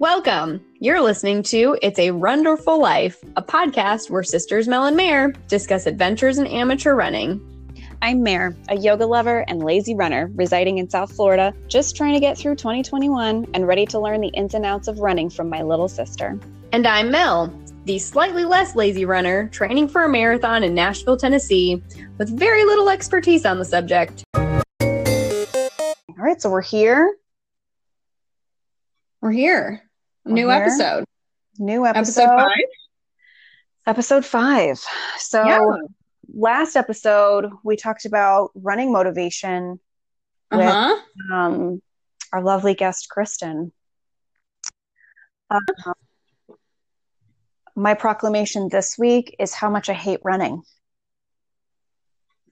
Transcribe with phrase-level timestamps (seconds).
[0.00, 0.64] Welcome.
[0.78, 5.86] You're listening to It's a Wonderful Life, a podcast where sisters Mel and Mare discuss
[5.86, 7.40] adventures in amateur running.
[8.00, 12.20] I'm Mare, a yoga lover and lazy runner residing in South Florida, just trying to
[12.20, 15.62] get through 2021 and ready to learn the ins and outs of running from my
[15.62, 16.38] little sister.
[16.70, 17.52] And I'm Mel,
[17.84, 21.82] the slightly less lazy runner training for a marathon in Nashville, Tennessee,
[22.18, 24.22] with very little expertise on the subject.
[24.32, 24.62] All
[26.16, 27.16] right, so we're here.
[29.20, 29.87] We're here.
[30.28, 30.62] New here.
[30.62, 31.04] episode.
[31.58, 32.22] New episode.
[32.22, 32.64] Episode five.
[33.86, 34.78] Episode five.
[35.18, 35.60] So, Yeah.
[36.34, 39.80] last episode, we talked about running motivation
[40.50, 41.82] Uh with um,
[42.32, 43.72] our lovely guest, Kristen.
[45.50, 45.60] Uh,
[47.74, 50.62] my proclamation this week is how much I hate running.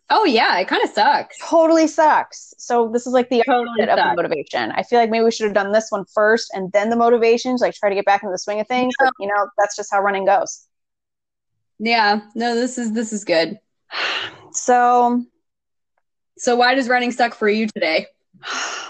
[0.08, 0.58] Oh, yeah.
[0.58, 1.36] It kind of sucks.
[1.40, 2.54] Totally sucks.
[2.58, 4.70] So this is like the Totally opposite of the motivation.
[4.72, 7.60] I feel like maybe we should have done this one first and then the motivations,
[7.60, 8.94] like try to get back into the swing of things.
[8.98, 10.66] But, you know, that's just how running goes.
[11.78, 12.20] Yeah.
[12.34, 13.58] No, this is this is good.
[14.52, 15.24] So,
[16.38, 18.06] So why does running suck for you today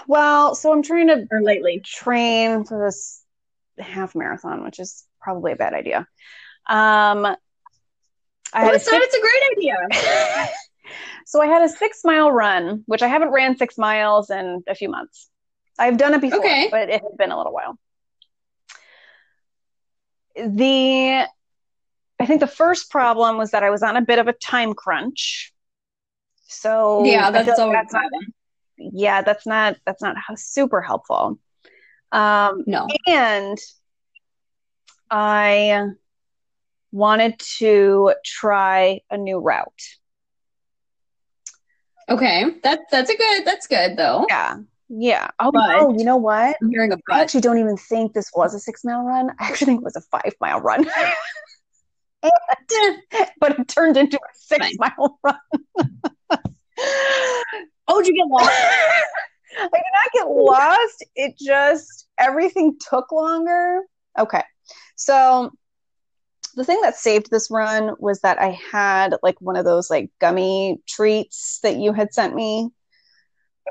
[0.07, 1.81] well, so I'm trying to or lately?
[1.83, 3.23] train for this
[3.77, 5.99] half marathon, which is probably a bad idea.
[6.69, 7.25] Um,
[8.53, 9.01] I a it's not.
[9.01, 10.47] It's a great idea.
[11.29, 14.73] so I had a six mile run, which I haven't ran six miles in a
[14.73, 15.29] few months.
[15.77, 16.69] I've done it before, Okay.
[16.71, 17.77] but it had been a little while.
[20.37, 21.25] The
[22.19, 24.73] I think the first problem was that I was on a bit of a time
[24.73, 25.53] crunch.
[26.43, 28.03] So yeah, that's always that's not,
[28.77, 31.39] yeah, that's not that's not super helpful.
[32.13, 32.87] Um, no.
[33.05, 33.57] and
[35.11, 35.89] I
[36.93, 39.83] wanted to try a new route.
[42.09, 43.45] Okay, that's that's a good.
[43.45, 44.25] That's good though.
[44.29, 44.57] Yeah.
[44.89, 45.29] Yeah.
[45.39, 46.55] Oh, no, you know what?
[46.61, 47.17] I'm hearing a but.
[47.17, 49.31] actually don't even think this was a six mile run.
[49.39, 50.85] I actually think it was a five mile run.
[53.39, 54.75] but it turned into a six Fine.
[54.79, 55.37] mile run.
[57.89, 58.51] Oh, did you get lost?
[59.57, 61.05] I did not get lost.
[61.15, 63.79] It just everything took longer.
[64.19, 64.43] Okay.
[64.95, 65.51] So
[66.57, 70.09] the thing that saved this run was that I had like one of those like
[70.19, 72.69] gummy treats that you had sent me.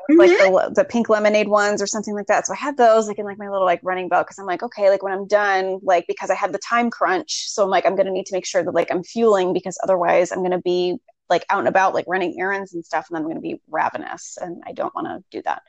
[0.08, 2.46] Like the, the pink lemonade ones or something like that.
[2.46, 4.62] So I had those like in like my little like running belt because I'm like,
[4.62, 7.48] okay, like when I'm done, like because I had the time crunch.
[7.48, 10.30] So I'm like, I'm gonna need to make sure that like I'm fueling because otherwise
[10.30, 10.98] I'm gonna be
[11.28, 13.60] like out and about like running errands and stuff and then I'm going to be
[13.68, 15.62] ravenous and I don't want to do that.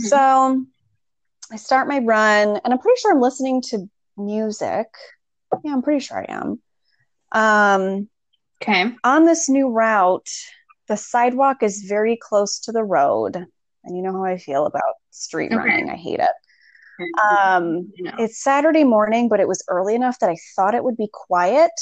[0.00, 0.06] Mhm.
[0.06, 0.66] So
[1.50, 4.86] I start my run and I'm pretty sure I'm listening to music.
[5.64, 6.60] Yeah, I'm pretty sure I am.
[7.32, 8.08] Um
[8.62, 8.94] okay.
[9.04, 10.28] on this new route,
[10.88, 13.36] the sidewalk is very close to the road.
[13.84, 15.56] And you know how I feel about street Okay.
[15.56, 15.90] running.
[15.90, 16.30] I hate it.
[17.22, 18.12] Um know.
[18.18, 21.72] it's Saturday morning, but it was early enough that I thought it would be quiet.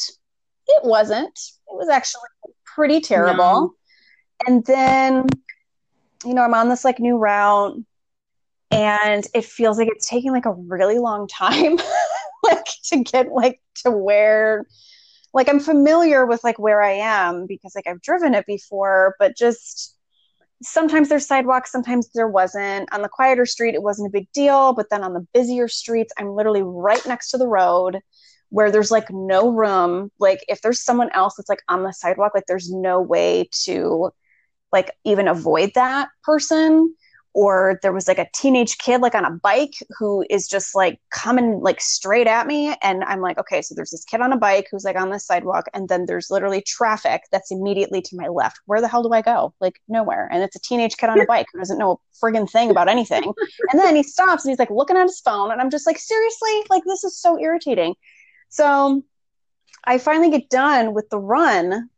[0.66, 1.38] It wasn't.
[1.68, 2.22] It was actually
[2.64, 3.60] pretty terrible.
[3.60, 3.74] No.
[4.46, 5.26] And then,
[6.24, 7.76] you know, I'm on this like new route
[8.70, 11.76] and it feels like it's taking like a really long time
[12.42, 14.66] like to get like to where
[15.32, 19.36] like I'm familiar with like where I am because like I've driven it before, but
[19.36, 19.96] just
[20.62, 22.92] sometimes there's sidewalks, sometimes there wasn't.
[22.92, 26.12] On the quieter street, it wasn't a big deal, but then on the busier streets,
[26.18, 28.00] I'm literally right next to the road
[28.50, 30.10] where there's like no room.
[30.18, 34.10] Like if there's someone else that's like on the sidewalk, like there's no way to
[34.72, 36.94] like even avoid that person.
[37.32, 41.00] Or there was like a teenage kid like on a bike who is just like
[41.10, 42.74] coming like straight at me.
[42.82, 45.20] And I'm like, okay, so there's this kid on a bike who's like on the
[45.20, 48.58] sidewalk, and then there's literally traffic that's immediately to my left.
[48.66, 49.54] Where the hell do I go?
[49.60, 50.28] Like nowhere.
[50.32, 52.88] And it's a teenage kid on a bike who doesn't know a friggin' thing about
[52.88, 53.32] anything.
[53.70, 55.98] and then he stops and he's like looking at his phone, and I'm just like,
[55.98, 56.64] seriously?
[56.68, 57.94] Like this is so irritating.
[58.48, 59.04] So
[59.84, 61.88] I finally get done with the run,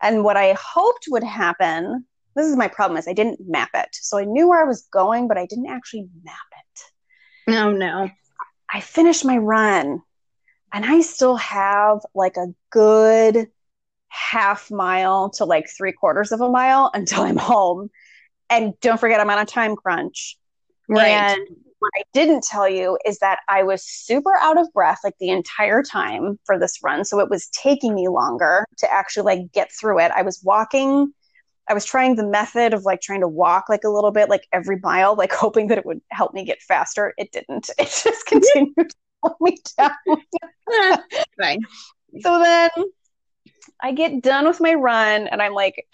[0.00, 2.04] and what I hoped would happen.
[2.38, 3.88] This is my problem is I didn't map it.
[3.92, 7.50] So I knew where I was going, but I didn't actually map it.
[7.50, 8.08] No, no.
[8.72, 10.02] I finished my run
[10.72, 13.48] and I still have like a good
[14.08, 17.90] half mile to like three quarters of a mile until I'm home.
[18.50, 20.38] And don't forget, I'm on a time crunch.
[20.88, 21.08] Right.
[21.08, 21.40] And
[21.80, 25.30] what I didn't tell you is that I was super out of breath like the
[25.30, 27.04] entire time for this run.
[27.04, 30.10] So it was taking me longer to actually like get through it.
[30.12, 31.12] I was walking,
[31.68, 34.46] I was trying the method of like trying to walk like a little bit, like
[34.52, 37.14] every mile, like hoping that it would help me get faster.
[37.18, 37.70] It didn't.
[37.78, 38.94] It just continued to
[39.24, 39.90] slow me down.
[41.40, 41.60] Fine.
[42.20, 42.70] So then
[43.80, 45.86] I get done with my run and I'm like,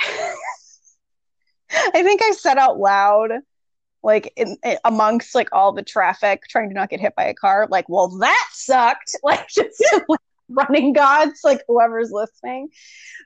[1.70, 3.32] I think I said out loud,
[4.02, 7.66] like in, amongst like all the traffic, trying to not get hit by a car.
[7.70, 9.16] Like, well, that sucked.
[9.22, 12.68] Like, just like, running gods, like whoever's listening.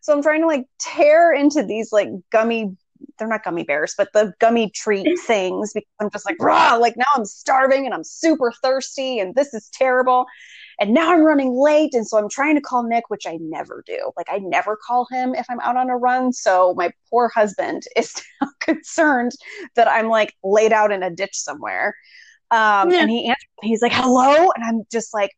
[0.02, 2.76] So I'm trying to like tear into these like gummy.
[3.18, 6.96] They're not gummy bears, but the gummy treat things because I'm just like, rah, like
[6.96, 10.26] now I'm starving and I'm super thirsty and this is terrible.
[10.80, 11.94] And now I'm running late.
[11.94, 14.12] And so I'm trying to call Nick, which I never do.
[14.16, 16.32] Like I never call him if I'm out on a run.
[16.32, 19.32] So my poor husband is now concerned
[19.74, 21.94] that I'm like laid out in a ditch somewhere.
[22.50, 23.02] Um, yeah.
[23.02, 24.50] And he answered, he's like, hello.
[24.54, 25.30] And I'm just like,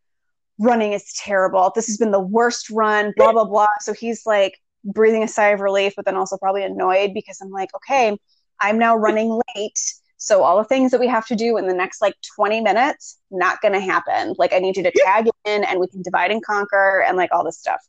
[0.61, 1.73] running is terrible.
[1.75, 3.67] This has been the worst run, blah, blah, blah.
[3.81, 7.51] So he's like breathing a sigh of relief, but then also probably annoyed because I'm
[7.51, 8.17] like, okay,
[8.61, 9.79] I'm now running late
[10.23, 13.19] so all the things that we have to do in the next like 20 minutes,
[13.31, 14.35] not going to happen.
[14.37, 17.31] Like I need you to tag in and we can divide and conquer and like
[17.33, 17.81] all this stuff.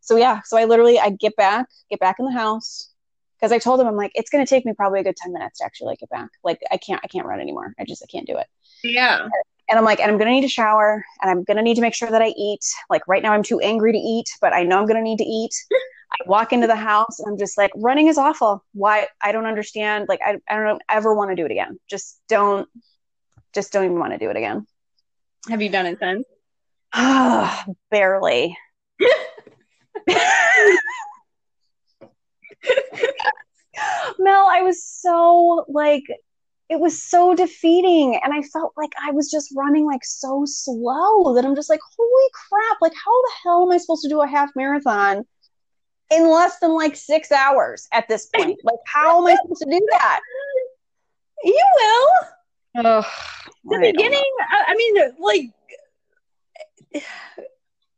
[0.00, 2.90] So yeah, so I literally I get back, get back in the house
[3.36, 5.32] because I told him I'm like it's going to take me probably a good 10
[5.32, 6.30] minutes to actually like get back.
[6.42, 7.74] Like I can't I can't run anymore.
[7.78, 8.48] I just I can't do it.
[8.82, 9.28] Yeah.
[9.74, 11.74] And I'm like and I'm going to need a shower and I'm going to need
[11.74, 12.64] to make sure that I eat.
[12.88, 15.18] Like right now I'm too angry to eat, but I know I'm going to need
[15.18, 15.50] to eat.
[15.72, 18.64] I walk into the house and I'm just like, running is awful.
[18.72, 19.08] Why?
[19.20, 20.06] I don't understand.
[20.08, 21.80] Like, I, I don't ever want to do it again.
[21.90, 22.68] Just don't,
[23.52, 24.64] just don't even want to do it again.
[25.48, 26.24] Have you done it since?
[27.90, 28.56] Barely.
[34.20, 36.04] Mel, I was so like,
[36.70, 38.18] it was so defeating.
[38.22, 41.80] And I felt like I was just running like so slow that I'm just like,
[41.96, 45.24] holy crap, like, how the hell am I supposed to do a half marathon
[46.10, 48.58] in less than like six hours at this point.
[48.64, 50.20] Like, how am I supposed to do that?
[51.42, 52.86] You will.
[52.86, 53.04] Ugh,
[53.64, 55.50] the I beginning, I, I mean, like,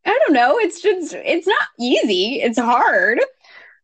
[0.05, 0.59] I don't know.
[0.59, 2.41] It's just, it's not easy.
[2.43, 3.21] It's hard.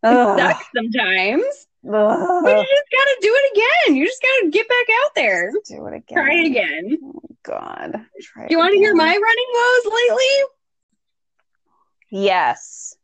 [0.02, 0.38] Ugh.
[0.38, 1.44] It sucks sometimes.
[1.84, 2.42] Ugh.
[2.44, 3.96] But you just gotta do it again.
[3.96, 5.52] You just gotta get back out there.
[5.68, 6.16] Do it again.
[6.16, 6.98] Try it again.
[7.02, 8.06] Oh, God.
[8.20, 10.24] Try do you want to hear my running woes lately?
[12.10, 12.96] Yes.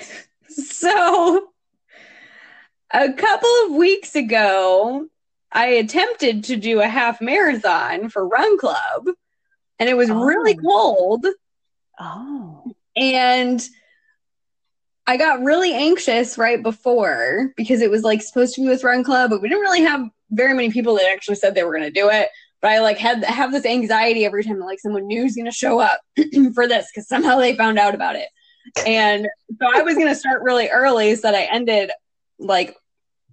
[0.58, 1.48] So,
[2.90, 5.06] a couple of weeks ago,
[5.52, 9.08] I attempted to do a half marathon for Run Club,
[9.78, 10.22] and it was oh.
[10.22, 11.26] really cold.
[12.00, 12.72] Oh.
[12.96, 13.68] And
[15.06, 19.04] I got really anxious right before because it was like supposed to be with Run
[19.04, 21.84] Club, but we didn't really have very many people that actually said they were going
[21.84, 22.28] to do it.
[22.60, 25.52] But I like had have this anxiety every time like someone new is going to
[25.52, 26.00] show up
[26.54, 28.28] for this because somehow they found out about it.
[28.84, 29.28] And
[29.60, 31.90] so I was going to start really early so that I ended
[32.38, 32.76] like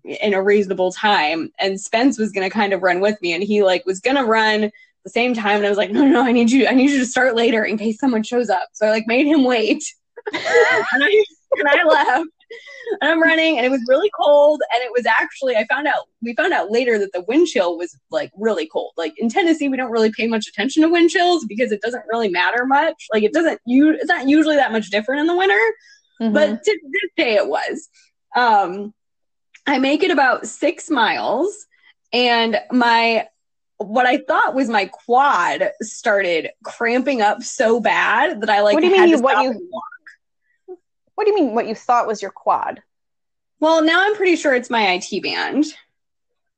[0.04, 1.52] in a reasonable time.
[1.60, 4.18] And Spence was going to kind of run with me and he like was going
[4.18, 4.72] to run
[5.04, 5.58] the same time.
[5.58, 7.64] And I was like, no, no, I need you, I need you to start later
[7.64, 8.70] in case someone shows up.
[8.74, 9.84] So I like made him wait.
[10.34, 10.44] and,
[11.04, 11.25] I,
[11.58, 12.30] and I left
[13.02, 16.08] and I'm running and it was really cold and it was actually I found out
[16.22, 18.94] we found out later that the wind chill was like really cold.
[18.98, 22.04] Like in Tennessee we don't really pay much attention to wind chills because it doesn't
[22.12, 23.08] really matter much.
[23.14, 25.62] Like it doesn't you it's not usually that much different in the winter.
[26.22, 26.34] Mm-hmm.
[26.34, 27.90] But to this day it was.
[28.36, 28.94] Um
[29.66, 31.66] I make it about 6 miles
[32.12, 33.28] and my
[33.78, 38.82] what I thought was my quad started cramping up so bad that I like what
[38.82, 39.70] do you mean you, what you
[41.15, 42.81] what do you mean what you thought was your quad?
[43.60, 45.65] Well, now I'm pretty sure it's my IT band.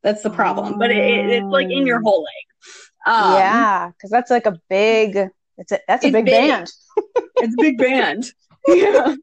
[0.02, 3.08] That's the problem, but it, it, it's like in your whole leg.
[3.08, 5.30] Um, yeah, because that's like a big.
[5.58, 6.72] It's a that's a big, big, band.
[7.38, 8.32] it's a big band.
[8.68, 9.16] Yeah,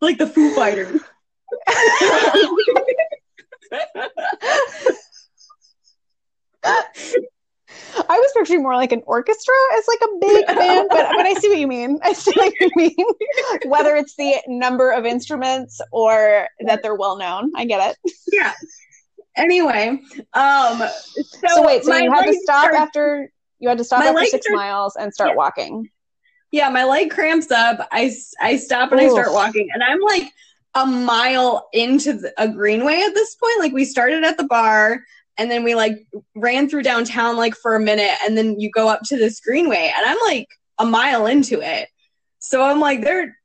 [0.00, 1.00] like the Foo Fighters.
[7.96, 11.34] I was picturing more like an orchestra as like a big band, but but I
[11.34, 11.98] see what you mean.
[12.02, 13.06] I see what you mean.
[13.66, 18.14] Whether it's the number of instruments or that they're well known, I get it.
[18.32, 18.52] Yeah.
[19.36, 20.00] Anyway,
[20.34, 24.24] um, so, so wait, so you had to stop after you had to stop after
[24.26, 25.36] six miles and start yeah.
[25.36, 25.90] walking.
[26.50, 27.88] Yeah, my leg cramps up.
[27.92, 29.10] I I stop and Oof.
[29.10, 30.30] I start walking, and I'm like
[30.74, 33.58] a mile into the, a greenway at this point.
[33.58, 35.02] Like we started at the bar
[35.42, 36.06] and then we like
[36.36, 39.92] ran through downtown like for a minute and then you go up to this greenway
[39.96, 40.46] and i'm like
[40.78, 41.88] a mile into it.
[42.38, 43.36] So i'm like there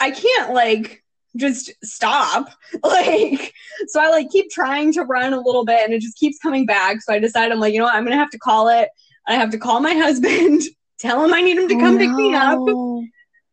[0.00, 1.02] i can't like
[1.36, 2.48] just stop.
[2.82, 3.52] Like
[3.86, 6.66] so i like keep trying to run a little bit and it just keeps coming
[6.66, 7.00] back.
[7.02, 7.94] So i decide i'm like you know what?
[7.94, 8.88] I'm gonna have to call it.
[9.28, 10.62] I have to call my husband
[10.98, 12.16] tell him i need him to oh, come oh, pick no.
[12.16, 12.58] me up.
[12.58, 13.04] so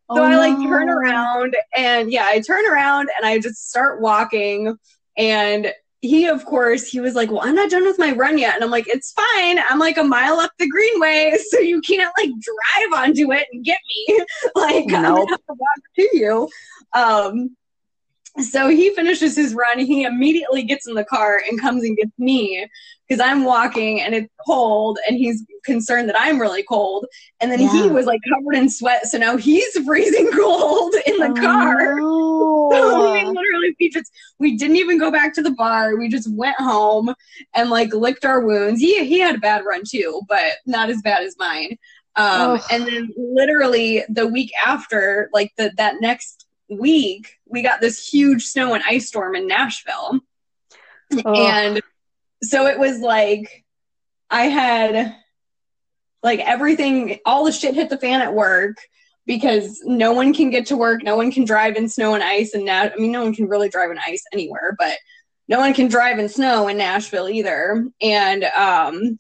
[0.10, 0.70] oh, I like oh, no.
[0.70, 4.78] turn around and yeah, I turn around and I just start walking
[5.18, 8.56] and he of course he was like well i'm not done with my run yet.
[8.56, 9.60] And i'm like it's fine.
[9.70, 13.64] I'm like a mile up the greenway so you can't like drive onto it and
[13.64, 14.26] get me.
[14.56, 14.96] Like nope.
[14.96, 16.50] i'm gonna have to walk to you.
[16.94, 17.56] Um
[18.40, 19.78] so he finishes his run.
[19.80, 22.66] He immediately gets in the car and comes and gets me
[23.12, 27.06] because I'm walking and it's cold and he's concerned that I'm really cold.
[27.42, 27.70] And then yeah.
[27.70, 29.06] he was like covered in sweat.
[29.08, 31.96] So now he's freezing cold in the oh, car.
[32.00, 32.70] No.
[32.72, 35.98] so we literally, we just, we didn't even go back to the bar.
[35.98, 37.14] We just went home
[37.54, 38.80] and like licked our wounds.
[38.80, 41.78] He, he had a bad run too, but not as bad as mine.
[42.16, 42.28] Um,
[42.62, 42.66] oh.
[42.72, 48.46] and then literally the week after, like the, that next week, we got this huge
[48.46, 50.22] snow and ice storm in Nashville.
[51.26, 51.34] Oh.
[51.36, 51.82] And
[52.44, 53.64] so it was like
[54.30, 55.16] I had
[56.24, 58.78] like everything, all the shit hit the fan at work
[59.26, 62.54] because no one can get to work, no one can drive in snow and ice,
[62.54, 64.98] and now I mean, no one can really drive in ice anywhere, but
[65.48, 67.88] no one can drive in snow in Nashville either.
[68.02, 69.20] And um,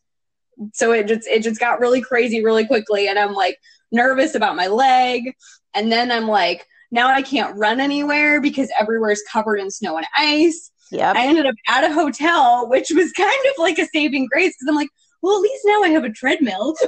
[0.74, 3.60] so it just it just got really crazy really quickly, and I'm like
[3.92, 5.36] nervous about my leg,
[5.74, 10.08] and then I'm like, now I can't run anywhere because everywhere's covered in snow and
[10.16, 10.72] ice.
[10.92, 11.14] Yeah.
[11.16, 14.68] I ended up at a hotel, which was kind of like a saving grace because
[14.68, 14.90] I'm like,
[15.22, 16.76] well, at least now I have a treadmill.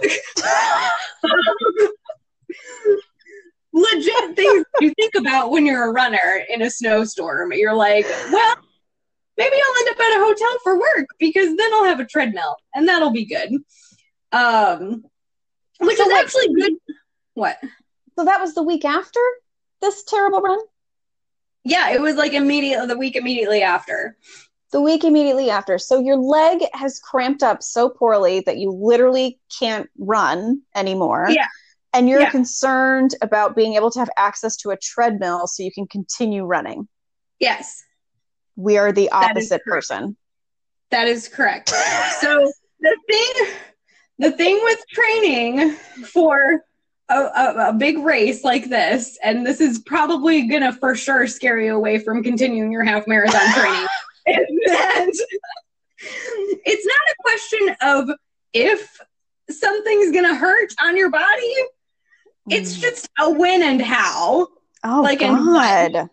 [3.75, 7.53] Legit things you think about when you're a runner in a snowstorm.
[7.53, 8.55] You're like, well,
[9.37, 12.55] maybe I'll end up at a hotel for work because then I'll have a treadmill
[12.75, 13.53] and that'll be good.
[14.31, 15.05] Um,
[15.79, 16.73] which so is actually good.
[17.33, 17.57] What?
[18.17, 19.19] So that was the week after
[19.81, 20.59] this terrible run?
[21.63, 24.17] Yeah, it was like immediately the week immediately after.
[24.71, 25.77] The week immediately after.
[25.77, 31.27] So your leg has cramped up so poorly that you literally can't run anymore.
[31.29, 31.47] Yeah.
[31.93, 32.31] And you're yeah.
[32.31, 36.87] concerned about being able to have access to a treadmill so you can continue running.
[37.39, 37.83] Yes.
[38.55, 40.17] We are the opposite person.
[40.89, 41.69] That is correct.
[42.19, 43.53] so the thing
[44.19, 45.71] the thing with training
[46.05, 46.63] for
[47.13, 51.59] a, a, a, big race like this, and this is probably gonna for sure scare
[51.59, 53.87] you away from continuing your half marathon training.
[54.27, 55.13] and
[56.65, 58.17] it's not a question of
[58.53, 58.99] if
[59.49, 61.55] something's gonna hurt on your body.
[62.49, 62.81] It's mm.
[62.81, 64.47] just a when and how.
[64.83, 66.09] Oh like God.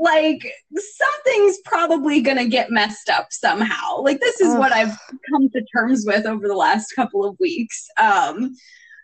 [0.00, 0.46] like
[0.76, 4.00] something's probably gonna get messed up somehow.
[4.00, 4.58] Like this is Ugh.
[4.58, 4.96] what I've
[5.30, 7.88] come to terms with over the last couple of weeks.
[8.00, 8.54] Um,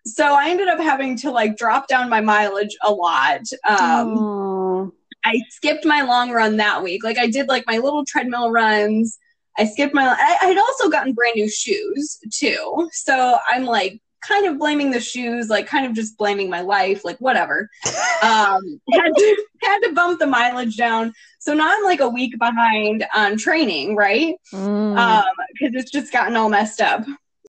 [0.07, 3.43] so I ended up having to like drop down my mileage a lot.
[3.69, 4.93] Um,
[5.25, 7.05] I skipped my long run that week.
[7.05, 9.19] Like I did like my little treadmill runs.
[9.59, 10.05] I skipped my.
[10.05, 12.89] I, I had also gotten brand new shoes too.
[12.93, 17.05] So I'm like kind of blaming the shoes, like kind of just blaming my life,
[17.05, 17.69] like whatever.
[18.23, 21.15] Um, had to had to bump the mileage down.
[21.39, 24.35] So now I'm like a week behind on training, right?
[24.53, 24.99] Mm.
[24.99, 27.07] Um, because it's just gotten all messed up.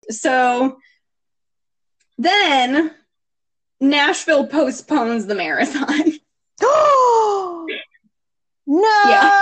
[0.09, 0.77] So
[2.23, 2.93] then
[3.79, 5.87] Nashville postpones the marathon.
[8.67, 8.87] no.
[9.07, 9.41] Yeah.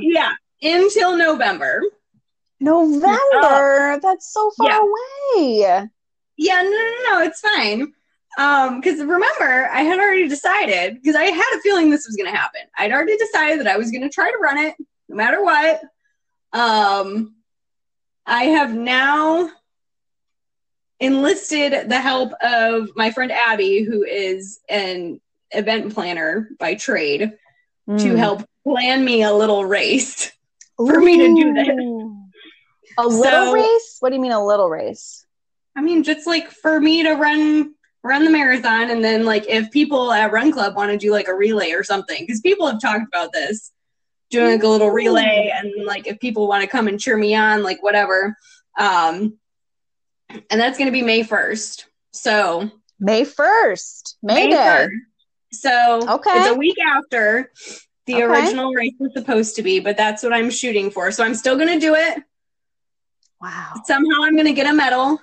[0.00, 1.82] yeah, until November.
[2.60, 3.92] November.
[3.92, 4.80] Uh, That's so far yeah.
[4.80, 5.88] away.
[6.36, 7.92] Yeah, no, no, no, it's fine.
[8.38, 12.30] Um, because remember, I had already decided because I had a feeling this was going
[12.30, 12.60] to happen.
[12.76, 14.74] I'd already decided that I was going to try to run it
[15.08, 15.80] no matter what.
[16.52, 17.36] Um,
[18.26, 19.50] I have now
[21.00, 27.32] enlisted the help of my friend Abby, who is an event planner by trade,
[27.88, 27.98] mm.
[27.98, 28.16] to hmm.
[28.16, 30.32] help plan me a little race
[30.76, 31.04] for Ooh.
[31.04, 31.68] me to do this.
[32.98, 33.96] A little so, race?
[34.00, 35.26] What do you mean a little race?
[35.76, 39.70] I mean, just like for me to run run the marathon, and then like if
[39.70, 42.80] people at Run Club want to do like a relay or something, because people have
[42.80, 43.72] talked about this,
[44.30, 47.34] doing like a little relay, and like if people want to come and cheer me
[47.34, 48.36] on, like whatever.
[48.78, 49.38] Um,
[50.50, 51.84] and that's going to be May 1st.
[52.12, 54.88] So May 1st, May, May 1st.
[55.52, 56.30] So okay.
[56.34, 57.52] it's a week after
[58.06, 58.22] the okay.
[58.22, 61.10] original race was supposed to be, but that's what I'm shooting for.
[61.10, 62.22] So I'm still going to do it.
[63.40, 63.74] Wow.
[63.84, 65.20] Somehow I'm going to get a medal.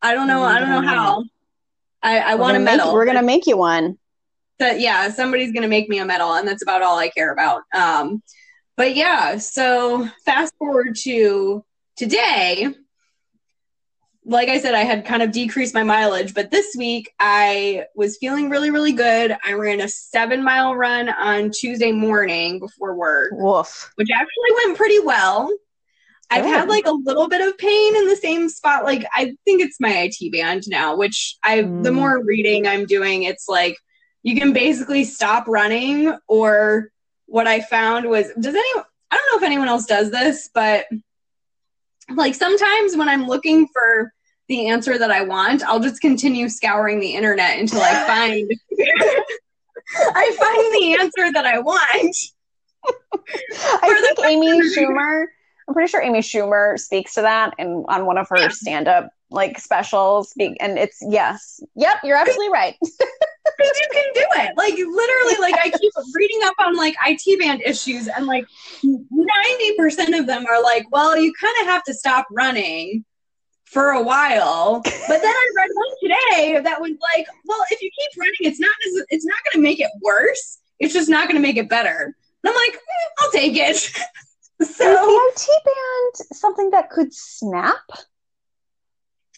[0.00, 0.42] I don't know.
[0.42, 1.24] I don't know how.
[2.02, 2.92] I, I want a medal.
[2.92, 3.98] We're going to make you one.
[4.58, 7.32] But yeah, somebody's going to make me a medal, and that's about all I care
[7.32, 7.62] about.
[7.74, 8.22] Um,
[8.76, 11.64] but yeah, so fast forward to
[11.96, 12.74] today
[14.28, 18.18] like I said, I had kind of decreased my mileage, but this week I was
[18.18, 19.34] feeling really, really good.
[19.42, 23.90] I ran a seven mile run on Tuesday morning before work, Woof.
[23.94, 25.50] which actually went pretty well.
[26.30, 28.84] I've had like a little bit of pain in the same spot.
[28.84, 31.82] Like I think it's my IT band now, which I mm.
[31.82, 33.78] the more reading I'm doing, it's like
[34.22, 36.14] you can basically stop running.
[36.28, 36.90] Or
[37.24, 38.84] what I found was, does anyone?
[39.10, 40.84] I don't know if anyone else does this, but
[42.14, 44.12] like sometimes when I'm looking for
[44.48, 48.50] the answer that I want, I'll just continue scouring the internet until I find
[50.14, 52.16] I find the answer that I want.
[53.82, 55.26] I think Amy Schumer.
[55.66, 58.48] I'm pretty sure Amy Schumer speaks to that and on one of her yeah.
[58.48, 60.32] stand-up like specials.
[60.38, 62.76] And it's yes, yep, you're absolutely right.
[62.82, 64.52] you can do it.
[64.56, 68.46] Like literally, like I keep reading up on like IT band issues, and like
[68.82, 73.04] ninety percent of them are like, well, you kind of have to stop running
[73.70, 74.80] for a while.
[74.82, 78.60] But then I read one today that was like, well, if you keep running, it's
[78.60, 78.70] not
[79.10, 80.58] it's not going to make it worse.
[80.78, 82.14] It's just not going to make it better.
[82.44, 83.76] And I'm like, eh, I'll take it.
[84.62, 87.76] so is the IT band something that could snap?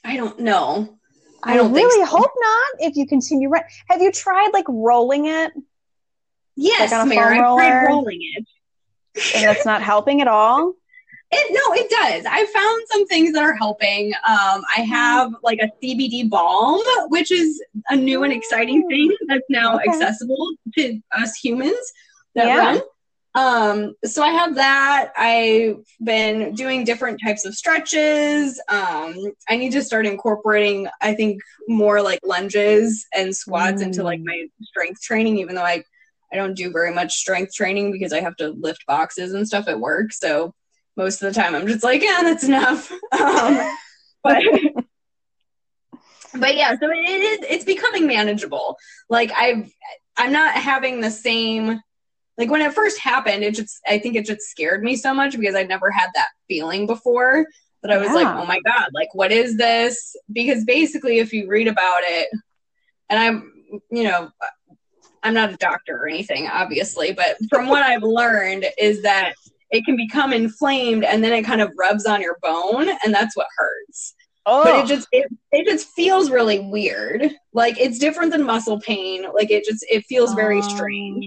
[0.04, 0.96] I don't know.
[1.42, 2.18] I don't really so.
[2.18, 2.86] hope not.
[2.86, 5.52] If you continue right, have you tried like rolling it?
[6.54, 8.46] Yes, like Mary, I tried rolling it,
[9.34, 10.74] and that's not helping at all.
[11.32, 12.26] It, no, it does.
[12.28, 14.12] I found some things that are helping.
[14.28, 19.44] Um, I have like a CBD balm, which is a new and exciting thing that's
[19.48, 19.90] now okay.
[19.90, 21.92] accessible to us humans
[22.34, 22.56] that yeah.
[22.56, 22.80] run.
[23.34, 25.12] Um, so I have that.
[25.16, 28.60] I've been doing different types of stretches.
[28.68, 29.16] Um,
[29.48, 33.86] I need to start incorporating, I think, more like lunges and squats mm.
[33.86, 35.84] into like my strength training, even though I
[36.32, 39.66] I don't do very much strength training because I have to lift boxes and stuff
[39.68, 40.12] at work.
[40.12, 40.54] So
[41.00, 42.92] most of the time I'm just like, yeah, that's enough.
[43.18, 43.76] Um,
[44.22, 44.42] but
[46.34, 48.76] but yeah, so it is it's becoming manageable.
[49.08, 49.72] Like I've
[50.18, 51.80] I'm not having the same
[52.36, 55.38] like when it first happened, it just I think it just scared me so much
[55.38, 57.46] because I'd never had that feeling before
[57.82, 58.14] that I was yeah.
[58.14, 60.14] like, oh my God, like what is this?
[60.30, 62.28] Because basically if you read about it,
[63.08, 63.52] and I'm
[63.90, 64.30] you know,
[65.22, 69.32] I'm not a doctor or anything, obviously, but from what I've learned is that
[69.70, 73.36] it can become inflamed and then it kind of rubs on your bone and that's
[73.36, 74.14] what hurts.
[74.46, 74.64] Oh.
[74.64, 74.86] But it oh.
[74.86, 77.30] just it, it just feels really weird.
[77.52, 79.24] Like it's different than muscle pain.
[79.34, 81.26] Like it just it feels very oh, strange.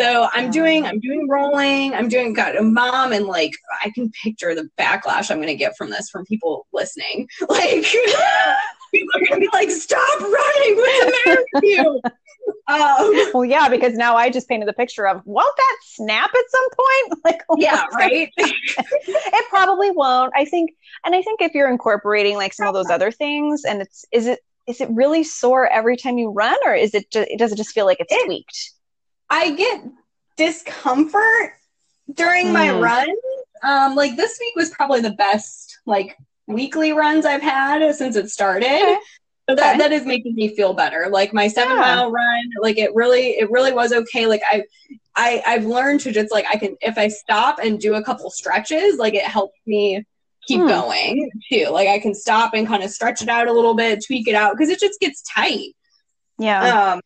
[0.00, 1.94] So I'm doing I'm doing rolling.
[1.94, 3.52] I'm doing got a mom and like
[3.84, 7.28] I can picture the backlash I'm gonna get from this from people listening.
[7.48, 7.84] Like
[8.92, 10.76] people are gonna be like, "Stop running!
[10.76, 12.00] What's the matter with you?"
[12.66, 16.50] Um, well, yeah, because now I just painted the picture of won't that snap at
[16.50, 17.20] some point?
[17.24, 18.30] Like, yeah, right.
[18.36, 20.32] it probably won't.
[20.36, 20.72] I think,
[21.04, 24.26] and I think if you're incorporating like some of those other things, and it's is
[24.26, 27.56] it is it really sore every time you run, or is it just, does it
[27.56, 28.72] just feel like it's it, tweaked?
[29.30, 29.84] I get
[30.36, 31.54] discomfort
[32.12, 32.52] during mm.
[32.52, 32.80] my hmm.
[32.80, 33.08] run.
[33.62, 38.28] Um, like this week was probably the best like weekly runs I've had since it
[38.30, 38.66] started.
[38.66, 38.98] Okay.
[39.48, 39.78] So that, okay.
[39.78, 41.08] that is making me feel better.
[41.10, 41.82] Like my seven yeah.
[41.82, 44.26] mile run, like it really, it really was okay.
[44.26, 44.64] Like I,
[45.16, 48.30] I, I've learned to just like I can if I stop and do a couple
[48.30, 50.04] stretches, like it helps me
[50.46, 50.68] keep hmm.
[50.68, 51.68] going too.
[51.70, 54.34] Like I can stop and kind of stretch it out a little bit, tweak it
[54.34, 55.74] out because it just gets tight.
[56.38, 56.92] Yeah.
[56.92, 57.00] Um,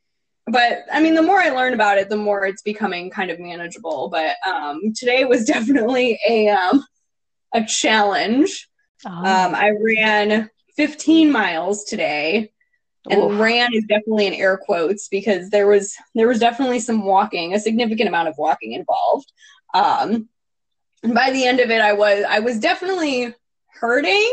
[0.46, 3.38] but I mean, the more I learn about it, the more it's becoming kind of
[3.38, 4.08] manageable.
[4.08, 6.84] But um, today was definitely a um,
[7.52, 8.68] a challenge.
[9.06, 9.10] Oh.
[9.10, 12.50] Um, I ran 15 miles today,
[13.10, 13.38] and Oof.
[13.38, 17.60] ran is definitely in air quotes because there was there was definitely some walking, a
[17.60, 19.30] significant amount of walking involved.
[19.74, 20.30] Um,
[21.02, 23.34] and by the end of it, I was I was definitely
[23.74, 24.32] hurting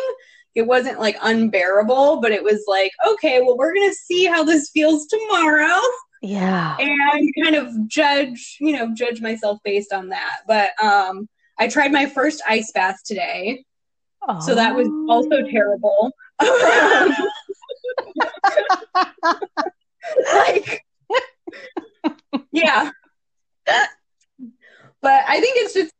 [0.55, 4.69] it wasn't like unbearable, but it was like, okay, well, we're gonna see how this
[4.69, 5.79] feels tomorrow.
[6.21, 6.77] Yeah.
[6.79, 10.39] And kind of judge, you know, judge myself based on that.
[10.47, 11.27] But um
[11.59, 13.65] I tried my first ice bath today.
[14.27, 14.39] Oh.
[14.39, 15.49] So that was also oh.
[15.49, 16.11] terrible.
[20.33, 20.83] like
[22.51, 22.91] yeah.
[23.65, 25.91] But I think it's just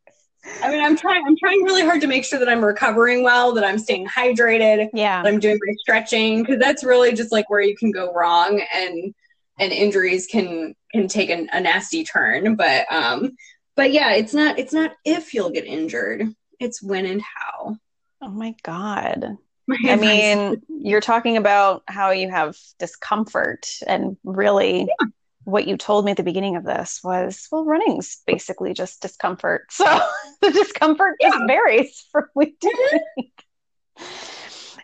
[0.61, 1.23] I mean, I'm trying.
[1.25, 4.89] I'm trying really hard to make sure that I'm recovering well, that I'm staying hydrated.
[4.93, 8.61] Yeah, I'm doing my stretching because that's really just like where you can go wrong,
[8.73, 9.13] and
[9.59, 12.55] and injuries can can take an, a nasty turn.
[12.55, 13.31] But um,
[13.75, 16.27] but yeah, it's not it's not if you'll get injured.
[16.59, 17.77] It's when and how.
[18.21, 19.37] Oh my god.
[19.69, 25.07] I mean, you're talking about how you have discomfort, and really, yeah.
[25.43, 29.67] what you told me at the beginning of this was well running's basically just discomfort.
[29.71, 29.85] So
[30.41, 31.29] the discomfort yeah.
[31.29, 33.43] just varies from week to week.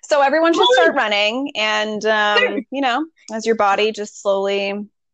[0.03, 4.73] So everyone should start running and um, you know as your body just slowly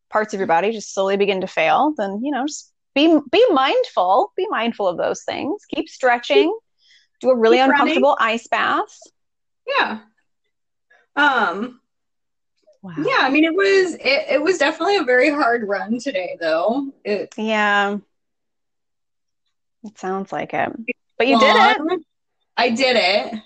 [0.10, 3.46] parts of your body just slowly begin to fail then you know just be be
[3.52, 5.62] mindful be mindful of those things.
[5.70, 6.58] Keep stretching
[7.22, 8.36] do a really keep uncomfortable running.
[8.36, 9.00] ice bath
[9.66, 10.00] yeah
[11.16, 11.80] um
[12.84, 12.94] Wow.
[13.00, 16.94] Yeah, I mean it was it, it was definitely a very hard run today though.
[17.04, 17.98] It Yeah.
[19.84, 20.72] It sounds like it.
[21.18, 22.02] But you did it.
[22.56, 23.42] I did it.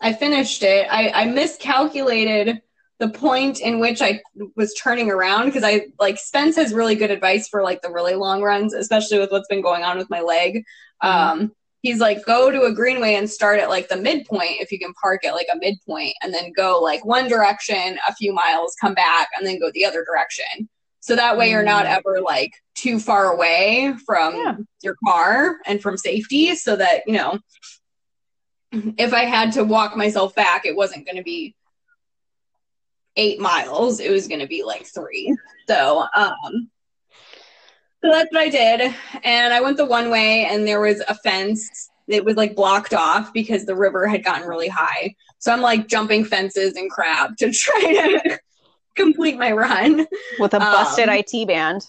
[0.00, 0.86] I finished it.
[0.90, 2.60] I, I miscalculated
[2.98, 4.20] the point in which I
[4.56, 8.14] was turning around because I like Spence has really good advice for like the really
[8.14, 10.64] long runs, especially with what's been going on with my leg.
[11.00, 14.78] Um, he's like, go to a greenway and start at like the midpoint if you
[14.78, 18.74] can park at like a midpoint, and then go like one direction a few miles,
[18.80, 20.68] come back, and then go the other direction.
[21.00, 21.96] So that way you're not Mm.
[21.96, 24.54] ever like too far away from Yeah.
[24.82, 27.38] your car and from safety, so that you know
[28.96, 31.54] if I had to walk myself back, it wasn't going to be
[33.16, 34.00] eight miles.
[34.00, 35.36] It was going to be like three.
[35.68, 36.70] So, um,
[38.02, 38.94] so that's what I did.
[39.24, 41.88] And I went the one way, and there was a fence.
[42.08, 45.14] that was like blocked off because the river had gotten really high.
[45.38, 47.80] So I'm like jumping fences and crap to try
[48.24, 48.38] to
[48.96, 50.06] complete my run.
[50.38, 51.86] With a busted Um, IT band.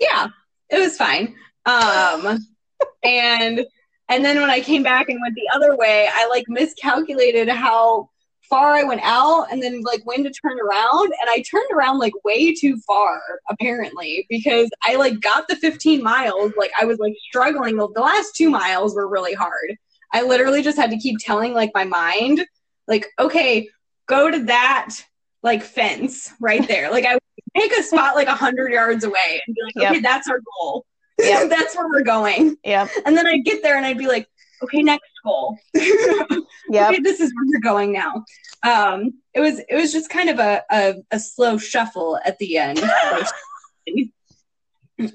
[0.00, 0.28] yeah,
[0.70, 1.34] it was fine.
[1.66, 2.38] Um,
[3.04, 3.64] and
[4.08, 8.08] and then when I came back and went the other way, I like miscalculated how
[8.54, 11.98] far I went out and then like when to turn around and I turned around
[11.98, 17.00] like way too far apparently because I like got the 15 miles like I was
[17.00, 19.76] like struggling the the last 2 miles were really hard.
[20.12, 22.46] I literally just had to keep telling like my mind
[22.86, 23.68] like okay,
[24.06, 24.94] go to that
[25.42, 26.92] like fence right there.
[26.92, 27.22] Like I would
[27.56, 29.90] pick a spot like 100 yards away and be like Yep.
[29.90, 30.86] okay, that's our goal.
[31.18, 31.48] Yep.
[31.50, 32.56] that's where we're going.
[32.62, 32.86] Yeah.
[33.04, 34.28] And then I'd get there and I'd be like,
[34.62, 35.58] okay, next goal.
[36.70, 36.90] Yep.
[36.90, 38.24] okay, this is where we're going now.
[38.62, 42.56] Um, it was it was just kind of a a, a slow shuffle at the
[42.56, 42.78] end.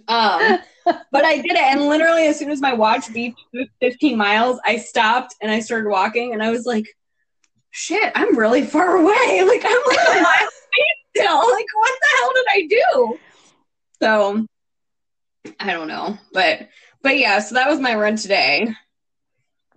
[0.07, 0.59] um,
[1.11, 3.37] but I did it, and literally as soon as my watch beeped
[3.81, 6.85] 15 miles, I stopped and I started walking, and I was like,
[7.71, 9.41] "Shit, I'm really far away.
[9.47, 11.51] Like I'm like a mile away still.
[11.51, 13.19] Like what the hell did I do?"
[14.01, 14.45] So
[15.59, 16.69] I don't know, but
[17.01, 18.75] but yeah, so that was my run today.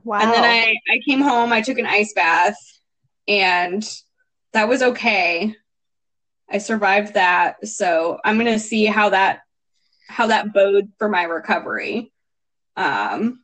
[0.05, 0.21] Wow.
[0.21, 2.57] And then I, I came home, I took an ice bath,
[3.29, 3.89] and
[4.53, 5.55] that was okay.
[6.51, 7.67] I survived that.
[7.67, 9.41] So I'm gonna see how that
[10.09, 12.13] how that bodes for my recovery.
[12.77, 13.43] Um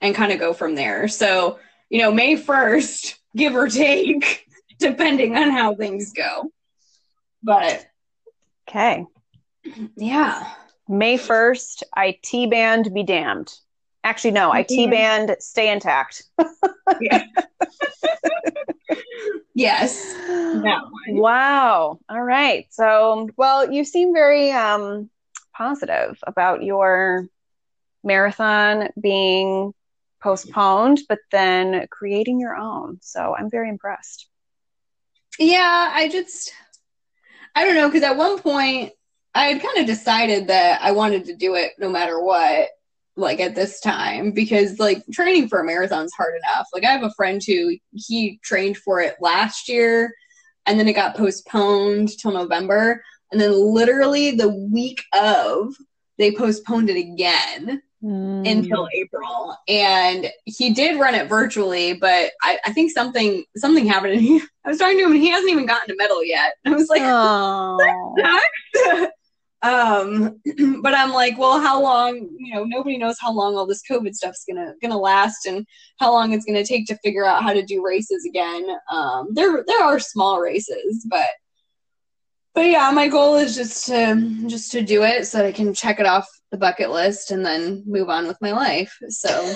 [0.00, 1.08] and kind of go from there.
[1.08, 1.58] So,
[1.90, 4.46] you know, May 1st, give or take,
[4.78, 6.52] depending on how things go.
[7.42, 7.86] But
[8.68, 9.04] okay.
[9.96, 10.52] yeah.
[10.88, 13.52] May 1st, IT band be damned.
[14.04, 16.24] Actually, no, IT band stay intact.
[19.54, 20.14] Yes.
[21.08, 21.98] Wow.
[22.08, 22.66] All right.
[22.70, 25.10] So, well, you seem very um,
[25.52, 27.26] positive about your
[28.04, 29.74] marathon being
[30.22, 32.98] postponed, but then creating your own.
[33.02, 34.28] So, I'm very impressed.
[35.40, 36.52] Yeah, I just
[37.56, 38.92] I don't know because at one point
[39.34, 42.68] I had kind of decided that I wanted to do it no matter what
[43.18, 46.68] like at this time because like training for a marathon is hard enough.
[46.72, 50.14] Like I have a friend who he trained for it last year
[50.66, 53.02] and then it got postponed till November
[53.32, 55.74] and then literally the week of
[56.16, 58.48] they postponed it again Mm.
[58.48, 59.56] until April.
[59.66, 64.12] And he did run it virtually, but I, I think something something happened.
[64.12, 66.52] And he, I was talking to him, and he hasn't even gotten a medal yet.
[66.64, 67.76] I was like, Oh.
[69.68, 70.40] um,
[70.82, 72.28] but I'm like, well, how long?
[72.38, 75.66] You know, nobody knows how long all this COVID stuff's gonna gonna last, and
[75.98, 78.66] how long it's gonna take to figure out how to do races again.
[78.90, 81.26] Um, there there are small races, but.
[82.54, 85.72] But yeah, my goal is just to just to do it so that I can
[85.72, 88.96] check it off the bucket list and then move on with my life.
[89.10, 89.28] So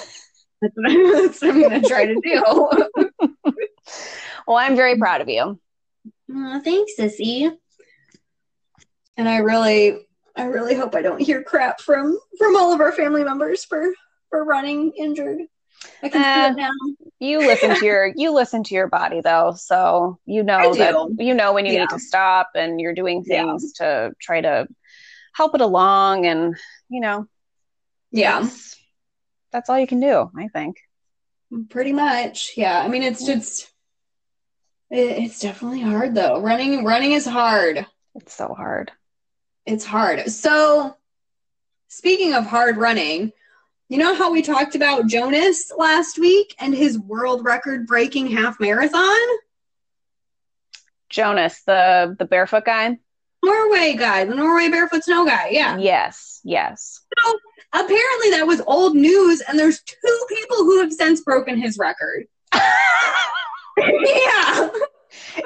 [0.62, 3.52] that's what, I, that's what I'm gonna try to do.
[4.46, 5.58] well, I'm very proud of you.
[6.32, 7.50] Aw, thanks, sissy.
[9.16, 12.92] And I really, I really hope I don't hear crap from from all of our
[12.92, 13.92] family members for
[14.30, 15.40] for running injured.
[16.02, 16.70] I can Eh, see it now.
[17.18, 21.34] You listen to your you listen to your body though, so you know that you
[21.34, 21.80] know when you Yeah.
[21.82, 23.44] need to stop and you're doing Yeah.
[23.44, 24.66] things to try to
[25.34, 26.56] help it along and
[26.88, 27.26] you know
[28.10, 28.76] Yeah, that's,
[29.52, 30.76] that's all you can do, I think.
[31.68, 32.52] pretty much.
[32.56, 33.70] Yeah, I mean, it's just,
[34.90, 36.40] it, it's definitely hard though.
[36.40, 37.86] Running, running is hard.
[38.14, 38.92] It's so hard.
[39.66, 40.28] It's hard.
[40.30, 40.96] So,
[41.88, 43.32] speaking of hard running,
[43.88, 48.58] you know how we talked about Jonas last week and his world record breaking half
[48.58, 49.18] marathon?
[51.10, 52.98] Jonas, the the barefoot guy?
[53.44, 55.48] Norway guy, the Norway barefoot snow guy.
[55.50, 55.76] Yeah.
[55.76, 57.00] Yes, yes.
[57.18, 57.38] So
[57.72, 62.26] apparently that was old news, and there's two people who have since broken his record.
[62.54, 64.70] yeah.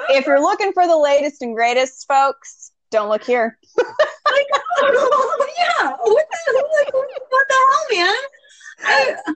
[0.09, 3.57] if you're looking for the latest and greatest, folks, don't look here.
[3.77, 4.47] Like,
[4.79, 5.47] oh,
[5.79, 5.89] yeah.
[5.89, 8.15] What the, like, what the hell, oh, man?
[8.83, 9.33] I,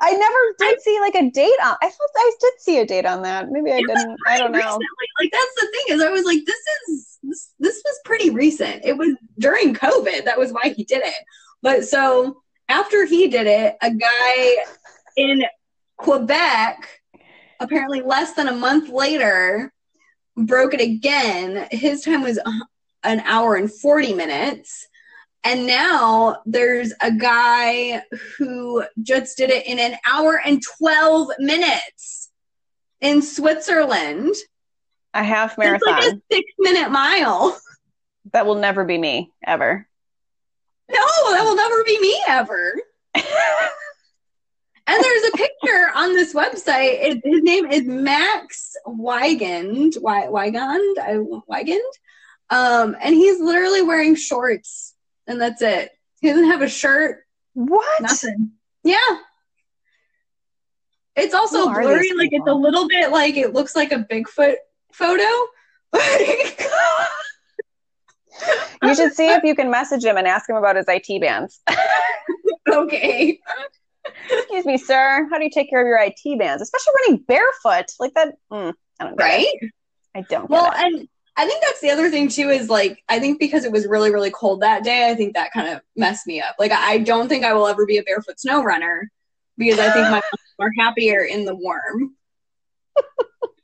[0.00, 1.76] I never did see like a date on.
[1.80, 3.50] I thought I did see a date on that.
[3.50, 4.16] Maybe I didn't.
[4.26, 4.58] I don't know.
[4.58, 4.86] Recently.
[5.20, 8.84] Like that's the thing is, I was like, this is this, this was pretty recent.
[8.84, 10.24] It was during COVID.
[10.24, 11.14] That was why he did it.
[11.62, 14.56] But so after he did it, a guy
[15.16, 15.44] in
[15.96, 17.00] Quebec,
[17.60, 19.72] apparently less than a month later,
[20.36, 21.68] broke it again.
[21.70, 22.38] His time was
[23.02, 24.86] an hour and 40 minutes.
[25.44, 28.02] And now there's a guy
[28.36, 32.30] who just did it in an hour and 12 minutes
[33.00, 34.34] in Switzerland.
[35.14, 35.98] A half marathon.
[35.98, 37.58] It's like a six minute mile.
[38.32, 39.88] That will never be me, ever.
[40.90, 42.74] No, that will never be me, ever.
[44.86, 46.98] and there's a picture on this website.
[47.00, 49.96] It, his name is Max Weigand.
[49.98, 51.42] Weigand?
[51.50, 51.80] Weigand?
[52.50, 54.94] Um, and he's literally wearing shorts
[55.26, 55.90] and that's it.
[56.20, 57.24] He doesn't have a shirt.
[57.54, 58.00] What?
[58.00, 58.52] Nothing.
[58.84, 59.18] Yeah.
[61.16, 64.56] It's also blurry, like it's a little bit like it looks like a Bigfoot
[64.92, 65.24] photo.
[68.82, 71.60] you should see if you can message him and ask him about his IT bands.
[72.68, 73.40] okay.
[74.30, 75.26] Excuse me, sir.
[75.30, 78.34] How do you take care of your IT bands, especially running barefoot like that?
[78.50, 79.46] Mm, I don't right.
[79.60, 79.70] It.
[80.14, 80.48] I don't.
[80.48, 83.72] well, and I think that's the other thing too is like I think because it
[83.72, 86.56] was really really cold that day, I think that kind of messed me up.
[86.58, 89.10] Like I don't think I will ever be a barefoot snow runner
[89.58, 90.20] because I think my
[90.58, 92.14] are happier in the warm.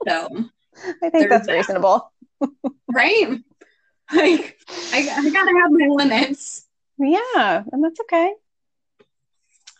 [0.09, 0.27] So
[1.01, 1.53] I think that's that.
[1.53, 2.13] reasonable,
[2.91, 3.39] right?
[4.13, 6.67] Like I, I gotta have my limits.
[6.99, 8.33] Yeah, and that's okay.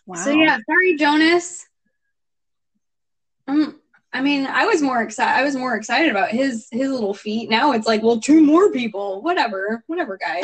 [0.05, 0.15] Wow.
[0.15, 1.65] So yeah, sorry, Jonas.
[3.47, 3.79] Um,
[4.11, 5.39] I mean, I was more excited.
[5.39, 7.49] I was more excited about his his little feet.
[7.49, 9.21] Now it's like, well, two more people.
[9.21, 10.43] Whatever, whatever, guys.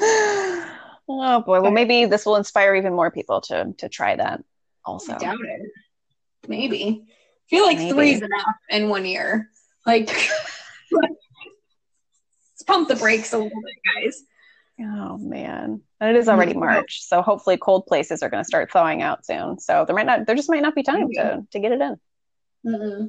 [0.00, 1.60] oh boy.
[1.60, 4.42] Well, maybe this will inspire even more people to to try that.
[4.84, 5.60] Also, I doubt it.
[6.48, 7.04] Maybe.
[7.04, 7.92] I feel like maybe.
[7.92, 9.50] three is enough in one year.
[9.86, 10.08] Like,
[10.92, 14.22] let's pump the brakes a little bit, guys.
[14.80, 18.70] Oh man, and it is already March, so hopefully cold places are going to start
[18.70, 19.58] thawing out soon.
[19.58, 21.96] So there might not, there just might not be time to to get it in.
[22.64, 23.06] Mm-hmm.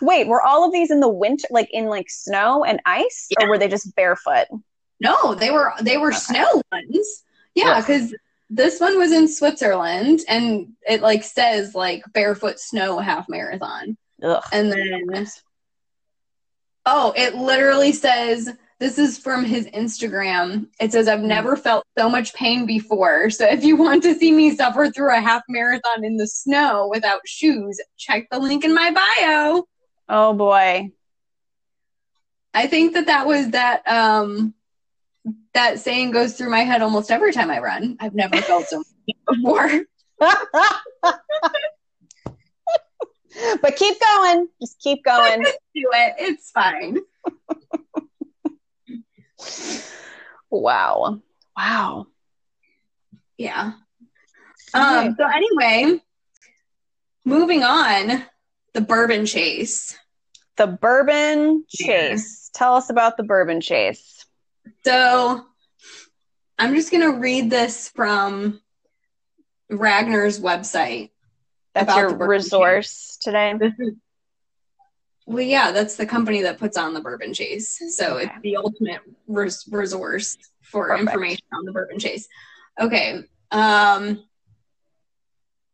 [0.00, 3.44] Wait, were all of these in the winter, like in like snow and ice, yeah.
[3.44, 4.46] or were they just barefoot?
[5.00, 6.18] No, they were they were okay.
[6.18, 7.24] snow ones.
[7.54, 8.14] Yeah, because
[8.48, 14.42] this one was in Switzerland, and it like says like barefoot snow half marathon, Ugh.
[14.52, 15.26] and then
[16.86, 18.48] oh, it literally says
[18.82, 20.66] this is from his Instagram.
[20.80, 23.30] It says, I've never felt so much pain before.
[23.30, 26.88] So if you want to see me suffer through a half marathon in the snow
[26.90, 29.62] without shoes, check the link in my bio.
[30.08, 30.90] Oh boy.
[32.52, 34.52] I think that that was that, um,
[35.54, 37.96] that saying goes through my head almost every time I run.
[38.00, 38.82] I've never felt so
[39.28, 39.82] before.
[40.18, 40.40] but
[43.76, 44.48] keep going.
[44.60, 45.42] Just keep going.
[45.42, 46.14] Do it.
[46.18, 46.98] It's fine.
[50.50, 51.20] Wow.
[51.56, 52.06] Wow.
[53.38, 53.72] Yeah.
[54.74, 56.00] Um, so anyway,
[57.24, 58.24] moving on,
[58.74, 59.96] the bourbon chase.
[60.56, 62.50] The bourbon chase.
[62.54, 62.58] Yeah.
[62.58, 64.24] Tell us about the bourbon chase.
[64.84, 65.44] So
[66.58, 68.60] I'm just gonna read this from
[69.70, 71.10] Ragnar's website.
[71.74, 73.18] That's your resource chase.
[73.22, 73.54] today.
[73.58, 73.94] This is,
[75.26, 77.80] well, yeah, that's the company that puts on the Bourbon Chase.
[77.96, 78.24] So okay.
[78.24, 81.08] it's the ultimate res- resource for Perfect.
[81.08, 82.26] information on the Bourbon Chase.
[82.80, 83.22] Okay.
[83.50, 84.24] Um,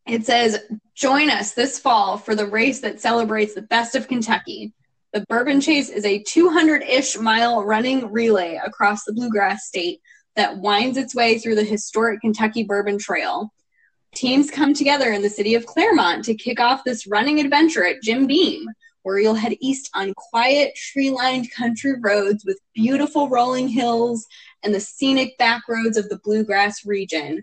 [0.07, 0.59] it says,
[0.95, 4.73] join us this fall for the race that celebrates the best of Kentucky.
[5.13, 10.01] The Bourbon Chase is a 200 ish mile running relay across the Bluegrass State
[10.37, 13.53] that winds its way through the historic Kentucky Bourbon Trail.
[14.15, 18.03] Teams come together in the city of Clermont to kick off this running adventure at
[18.03, 18.67] Jim Beam
[19.09, 24.27] where you'll head east on quiet, tree lined country roads with beautiful rolling hills
[24.63, 27.43] and the scenic back roads of the bluegrass region.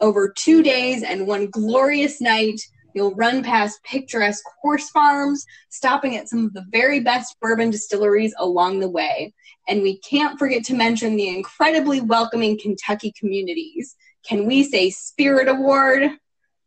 [0.00, 2.60] Over two days and one glorious night,
[2.96, 8.34] you'll run past picturesque horse farms, stopping at some of the very best bourbon distilleries
[8.40, 9.32] along the way.
[9.68, 13.94] And we can't forget to mention the incredibly welcoming Kentucky communities.
[14.28, 16.10] Can we say Spirit Award?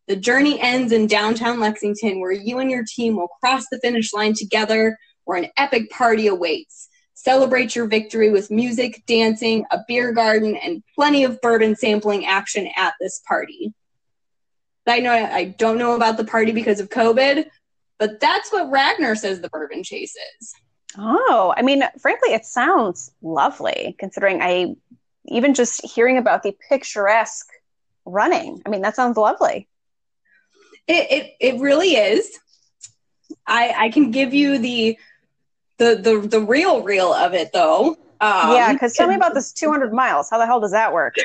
[0.08, 4.14] The journey ends in downtown Lexington, where you and your team will cross the finish
[4.14, 6.88] line together, where an epic party awaits.
[7.14, 12.70] Celebrate your victory with music, dancing, a beer garden, and plenty of bourbon sampling action
[12.78, 13.74] at this party.
[14.88, 17.46] I know I don't know about the party because of COVID,
[18.00, 20.54] but that's what Ragnar says the bourbon chase is.
[20.98, 24.76] Oh, I mean, frankly, it sounds lovely considering I
[25.26, 27.48] even just hearing about the picturesque
[28.06, 28.62] running.
[28.66, 29.68] I mean, that sounds lovely.
[30.88, 32.38] It it, it really is.
[33.46, 34.98] I I can give you the
[35.78, 37.98] the the the real real of it though.
[38.20, 40.30] Um, yeah, because tell me about this 200 miles.
[40.30, 41.16] How the hell does that work?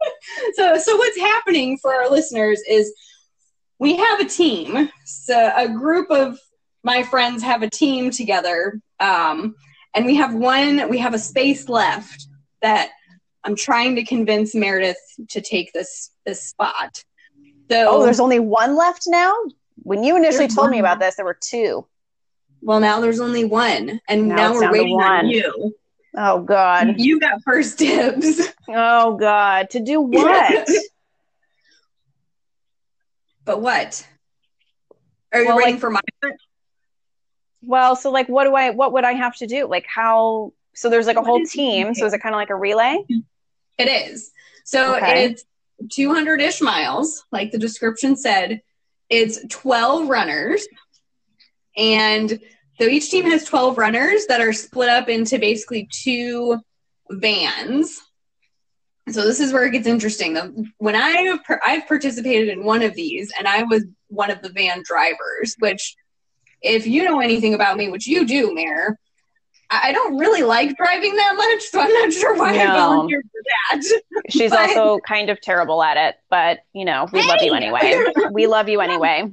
[0.54, 2.92] so so what's happening for our listeners is
[3.78, 4.88] we have a team.
[5.04, 6.38] So a group of
[6.84, 9.54] my friends have a team together, um,
[9.94, 10.88] and we have one.
[10.88, 12.26] We have a space left
[12.60, 12.90] that
[13.44, 14.96] I'm trying to convince Meredith
[15.30, 17.04] to take this this spot.
[17.72, 19.34] So, oh, there's only one left now.
[19.76, 21.86] When you initially told me about this, there were two.
[22.60, 25.74] Well, now there's only one, and now, now we're waiting on you.
[26.14, 27.00] Oh God!
[27.00, 28.42] You got first dibs.
[28.68, 29.70] Oh God!
[29.70, 30.68] To do what?
[33.46, 34.06] but what?
[35.32, 36.00] Are you well, waiting like, for my?
[37.62, 38.70] Well, so like, what do I?
[38.70, 39.66] What would I have to do?
[39.66, 40.52] Like, how?
[40.74, 41.94] So there's like a what whole team.
[41.94, 43.02] So is it kind of like a relay?
[43.78, 44.30] It is.
[44.64, 45.24] So okay.
[45.24, 45.44] it's
[45.90, 48.60] 200 ish miles, like the description said.
[49.08, 50.66] It's 12 runners.
[51.76, 52.40] And
[52.80, 56.58] so each team has 12 runners that are split up into basically two
[57.10, 58.00] vans.
[59.10, 60.72] So this is where it gets interesting.
[60.78, 64.82] When I I've participated in one of these, and I was one of the van
[64.84, 65.56] drivers.
[65.58, 65.96] Which,
[66.62, 68.98] if you know anything about me, which you do, Mare,
[69.72, 72.62] I don't really like driving that much, so I'm not sure why no.
[72.62, 74.00] I volunteered for that.
[74.28, 77.28] She's but, also kind of terrible at it, but you know, we hey!
[77.28, 78.04] love you anyway.
[78.32, 79.30] we love you anyway.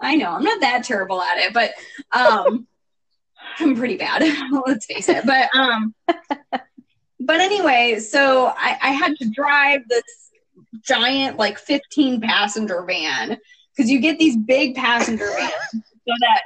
[0.00, 1.72] I know I'm not that terrible at it, but
[2.12, 2.66] um,
[3.58, 4.22] I'm pretty bad.
[4.66, 5.24] Let's face it.
[5.26, 5.94] But um,
[7.20, 10.30] but anyway, so I, I had to drive this
[10.82, 13.38] giant, like 15 passenger van
[13.74, 16.42] because you get these big passenger vans so that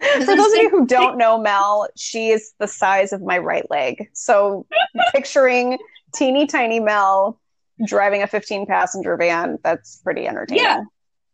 [0.24, 3.68] For those of you who don't know Mel, she is the size of my right
[3.70, 4.08] leg.
[4.12, 4.66] So
[5.12, 5.78] picturing
[6.14, 7.40] teeny tiny Mel
[7.86, 10.64] driving a 15 passenger van, that's pretty entertaining.
[10.64, 10.82] Yeah.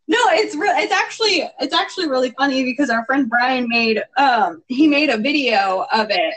[0.07, 4.63] No, it's re- it's actually it's actually really funny because our friend Brian made um
[4.67, 6.35] he made a video of it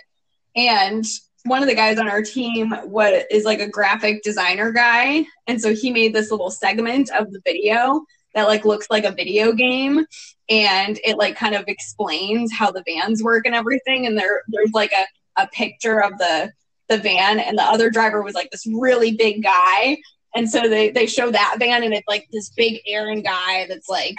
[0.57, 1.05] and
[1.45, 5.61] one of the guys on our team what is like a graphic designer guy and
[5.61, 8.03] so he made this little segment of the video
[8.39, 10.07] that like looks like a video game
[10.49, 14.73] and it like kind of explains how the vans work and everything and there there's
[14.73, 16.51] like a, a picture of the
[16.89, 19.97] the van and the other driver was like this really big guy
[20.35, 23.89] and so they they show that van and it's like this big Aaron guy that's
[23.89, 24.17] like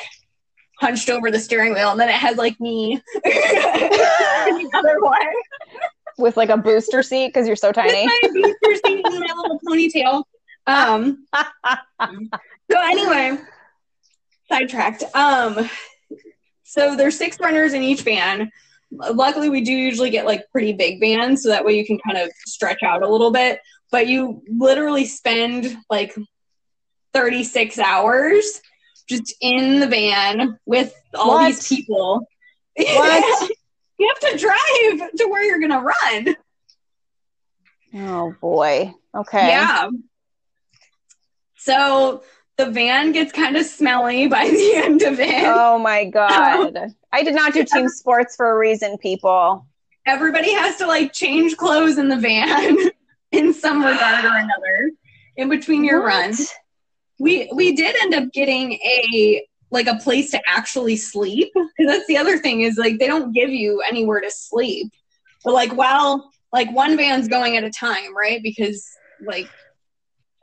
[0.80, 3.02] hunched over the steering wheel and then it has like me.
[3.24, 5.18] The other one.
[6.18, 8.06] With like a booster seat because you're so tiny.
[8.06, 10.24] My booster seat and my little ponytail.
[10.68, 11.26] Um
[12.72, 13.38] so anyway
[14.50, 15.70] sidetracked um
[16.70, 18.52] so there's six runners in each van.
[18.92, 22.20] Luckily, we do usually get like pretty big vans, so that way you can kind
[22.20, 23.60] of stretch out a little bit.
[23.92, 26.16] But you literally spend like
[27.14, 28.62] 36 hours
[29.08, 31.48] just in the van with all what?
[31.48, 32.28] these people.
[32.76, 33.52] What?
[33.98, 36.36] you have to drive to where you're gonna run.
[37.96, 38.94] Oh boy.
[39.18, 39.48] Okay.
[39.48, 39.90] Yeah.
[41.58, 42.22] So
[42.60, 45.46] the van gets kind of smelly by the end of it.
[45.46, 46.94] Oh my god.
[47.12, 49.66] I did not do team sports for a reason, people.
[50.06, 52.78] Everybody has to like change clothes in the van
[53.32, 54.92] in some regard or another
[55.38, 56.08] in between your what?
[56.08, 56.54] runs.
[57.18, 62.08] We we did end up getting a like a place to actually sleep because that's
[62.08, 64.92] the other thing is like they don't give you anywhere to sleep.
[65.46, 68.44] But like while like one van's going at a time, right?
[68.44, 68.86] Because
[69.26, 69.48] like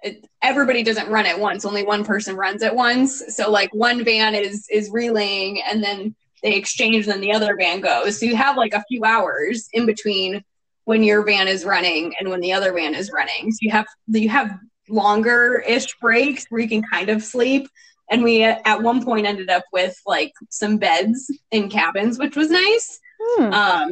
[0.07, 1.65] it, everybody doesn't run at once.
[1.65, 3.23] Only one person runs at once.
[3.35, 7.57] So like one van is is relaying and then they exchange and then the other
[7.57, 8.21] van goes.
[8.21, 10.45] So you have like a few hours in between
[10.85, 13.51] when your van is running and when the other van is running.
[13.51, 17.69] So you have you have longer ish breaks where you can kind of sleep.
[18.09, 22.51] And we at one point ended up with like some beds in cabins which was
[22.51, 23.01] nice.
[23.21, 23.53] Hmm.
[23.53, 23.91] um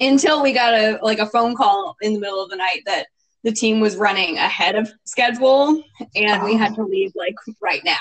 [0.00, 3.06] until we got a like a phone call in the middle of the night that
[3.44, 5.82] the team was running ahead of schedule
[6.16, 6.44] and oh.
[6.44, 7.98] we had to leave like right now.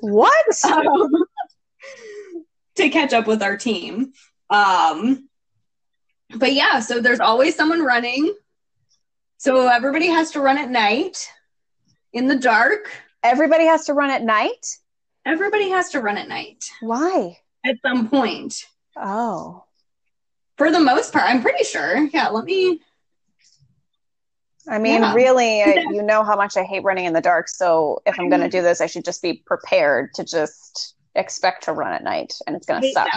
[0.00, 0.64] What?
[0.70, 1.08] um,
[2.74, 4.12] to catch up with our team.
[4.50, 5.28] Um,
[6.36, 8.34] but yeah, so there's always someone running.
[9.38, 11.30] So everybody has to run at night
[12.12, 12.90] in the dark.
[13.22, 14.78] Everybody has to run at night?
[15.24, 16.70] Everybody has to run at night.
[16.80, 17.38] Why?
[17.64, 18.66] At some point.
[18.96, 19.64] Oh.
[20.56, 22.06] For the most part, I'm pretty sure.
[22.12, 22.80] Yeah, let me
[24.68, 25.14] I mean, yeah.
[25.14, 27.48] really, I, you know how much I hate running in the dark.
[27.48, 31.64] So if I'm going to do this, I should just be prepared to just expect
[31.64, 33.08] to run at night and it's going to suck.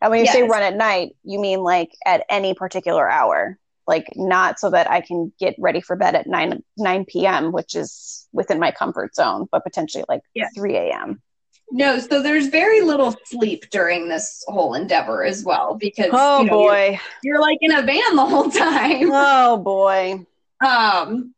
[0.00, 0.34] And when you yes.
[0.34, 3.58] say run at night, you mean like at any particular hour?
[3.86, 7.74] like not so that I can get ready for bed at 9 9 p.m., which
[7.74, 10.48] is within my comfort zone, but potentially like Yeah.
[10.54, 11.22] 3 a.m.
[11.70, 16.46] No, so there's very little sleep during this whole endeavor as well because Oh you
[16.46, 17.00] know, you're, boy.
[17.22, 19.10] you're like in a van the whole time.
[19.10, 20.26] Oh boy.
[20.64, 21.34] Um,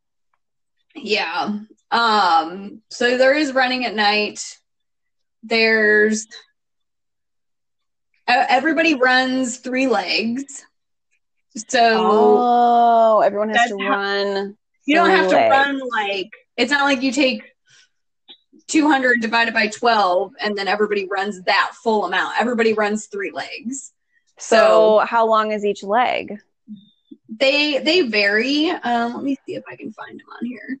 [0.95, 1.59] yeah.
[1.91, 4.39] Um, so there is running at night.
[5.43, 6.27] There's
[8.27, 10.63] everybody runs three legs.
[11.69, 14.57] So Oh, everyone has to how- run.
[14.85, 15.51] you don't have to legs.
[15.51, 17.41] run like it's not like you take
[18.67, 22.33] 200 divided by 12 and then everybody runs that full amount.
[22.39, 23.91] Everybody runs three legs.
[24.37, 26.39] So, how long is each leg?
[27.39, 28.69] They they vary.
[28.69, 30.77] Um, let me see if I can find them on here.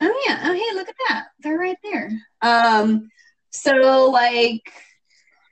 [0.00, 0.40] Oh yeah.
[0.44, 1.26] Oh hey, look at that.
[1.40, 2.10] They're right there.
[2.42, 3.08] Um,
[3.50, 4.72] so like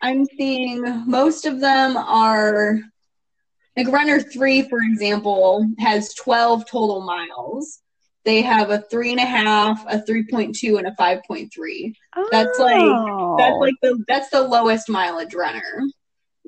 [0.00, 2.78] I'm seeing most of them are
[3.76, 7.80] like runner three, for example, has 12 total miles.
[8.24, 11.94] They have a three and a half, a 3.2, and a 5.3.
[12.16, 12.28] Oh.
[12.30, 13.36] That's like- Oh.
[13.38, 15.82] That's like the that's the lowest mileage runner.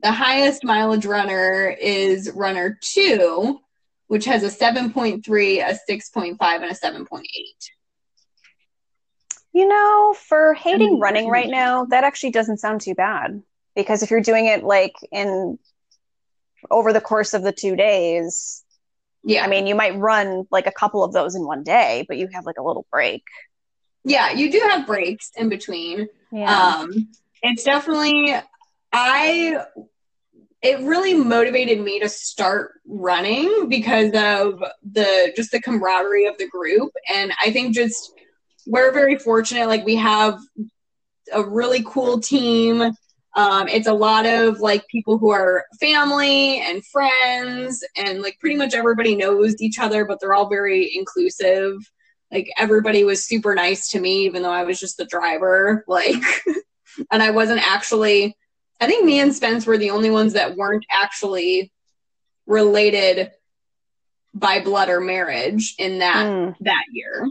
[0.03, 3.61] The highest mileage runner is runner two,
[4.07, 7.23] which has a 7.3, a 6.5, and a 7.8.
[9.53, 13.43] You know, for hating running right now, that actually doesn't sound too bad.
[13.75, 15.59] Because if you're doing it like in
[16.71, 18.65] over the course of the two days,
[19.23, 22.17] Yeah, I mean, you might run like a couple of those in one day, but
[22.17, 23.25] you have like a little break.
[24.05, 26.09] yeah, you do have breaks in between.
[26.33, 26.79] Yeah.
[26.79, 27.09] Um,
[27.43, 28.35] it's definitely
[28.93, 29.65] I.
[30.63, 36.49] It really motivated me to start running because of the just the camaraderie of the
[36.49, 38.13] group, and I think just
[38.67, 39.69] we're very fortunate.
[39.69, 40.39] Like we have
[41.33, 42.93] a really cool team.
[43.37, 48.57] Um, it's a lot of like people who are family and friends, and like pretty
[48.57, 51.77] much everybody knows each other, but they're all very inclusive.
[52.31, 55.85] Like everybody was super nice to me, even though I was just the driver.
[55.89, 56.23] Like,
[57.11, 58.37] and I wasn't actually.
[58.81, 61.71] I think me and Spence were the only ones that weren't actually
[62.47, 63.31] related
[64.35, 67.29] by blood or marriage in that Mm, that year.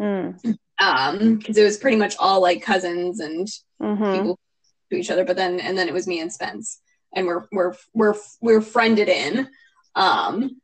[0.00, 3.48] mm, Um, because it was pretty much all like cousins and
[3.80, 4.12] mhm.
[4.12, 4.38] people
[4.90, 5.24] to each other.
[5.24, 6.80] But then and then it was me and Spence,
[7.14, 9.48] and we're we're we're we're friended in.
[9.96, 10.60] Um,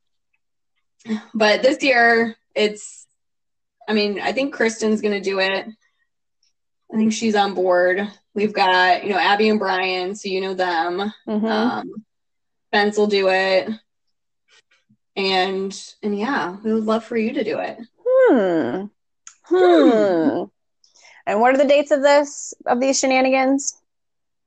[1.35, 3.07] but this year it's,
[3.89, 5.67] I mean, I think Kristen's gonna do it.
[6.93, 8.07] I think she's on board.
[8.35, 11.13] We've got you know Abby and Brian, so you know them.
[11.29, 11.51] Mhm.
[11.51, 12.05] Um,
[12.69, 13.69] Spence will do it,
[15.17, 17.79] and and yeah, we would love for you to do it.
[18.07, 18.85] Hmm.
[19.45, 20.45] Hmm.
[21.27, 23.77] And what are the dates of this of these shenanigans?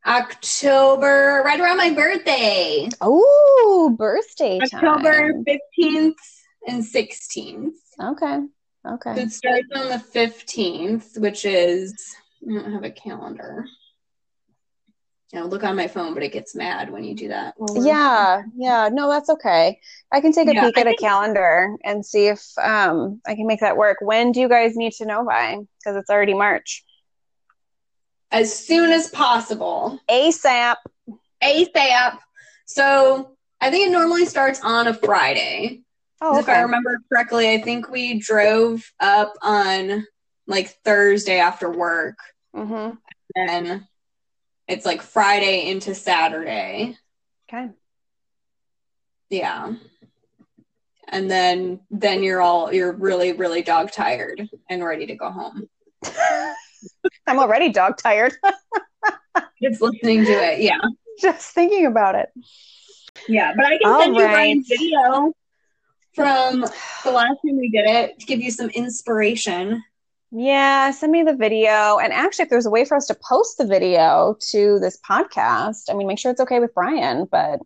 [0.05, 2.89] October, right around my birthday.
[2.99, 4.83] Oh, birthday time.
[4.83, 5.31] October
[5.79, 6.15] 15th
[6.67, 7.73] and 16th.
[8.01, 8.39] Okay.
[8.85, 9.21] So Okay.
[9.21, 11.93] it starts on the 15th, which is,
[12.49, 13.65] I don't have a calendar.
[15.33, 17.55] Know, look on my phone, but it gets mad when you do that.
[17.73, 18.89] Yeah, yeah.
[18.91, 19.79] No, that's okay.
[20.11, 23.33] I can take a Yeah, peek I at a calendar and see if um I
[23.33, 23.97] can make that work.
[23.99, 25.57] When do you guys need to know by?
[25.79, 26.83] Because it's already March.
[28.31, 29.99] As soon as possible.
[30.07, 30.75] ASAP.
[31.43, 32.19] ASAP.
[32.67, 35.81] So I think it normally starts on a Friday.
[36.21, 40.05] Oh, If I remember correctly, I think we drove up on
[40.45, 42.17] like Thursday after work.
[42.55, 42.95] Mm-hmm.
[43.35, 43.87] Then
[44.67, 46.97] it's like Friday into Saturday.
[47.49, 47.69] Okay.
[49.29, 49.73] Yeah.
[51.09, 55.67] And then then you're all you're really really dog tired and ready to go home.
[57.27, 58.33] I'm already dog tired.
[59.61, 60.61] Just listening to it.
[60.61, 60.79] Yeah.
[61.19, 62.29] Just thinking about it.
[63.27, 64.31] Yeah, but I can All send you right.
[64.31, 65.33] Brian's video
[66.13, 69.83] from the last time we did it to give you some inspiration.
[70.35, 71.99] Yeah, send me the video.
[71.99, 75.83] And actually, if there's a way for us to post the video to this podcast,
[75.91, 77.59] I mean, make sure it's okay with Brian, but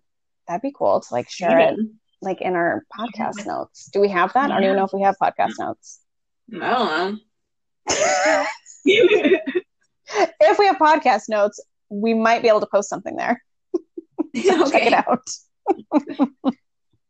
[0.48, 1.80] that'd be cool to like share it
[2.22, 3.90] like in our podcast notes.
[3.94, 4.52] Do we have that?
[4.52, 6.02] I don't even know if we have podcast notes.
[6.54, 8.46] I don't know.
[10.40, 13.42] If we have podcast notes, we might be able to post something there.
[14.36, 14.88] So Check okay.
[14.88, 15.26] it out.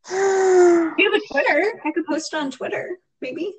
[0.08, 1.80] You have a Twitter.
[1.84, 3.54] I could post it on Twitter, maybe.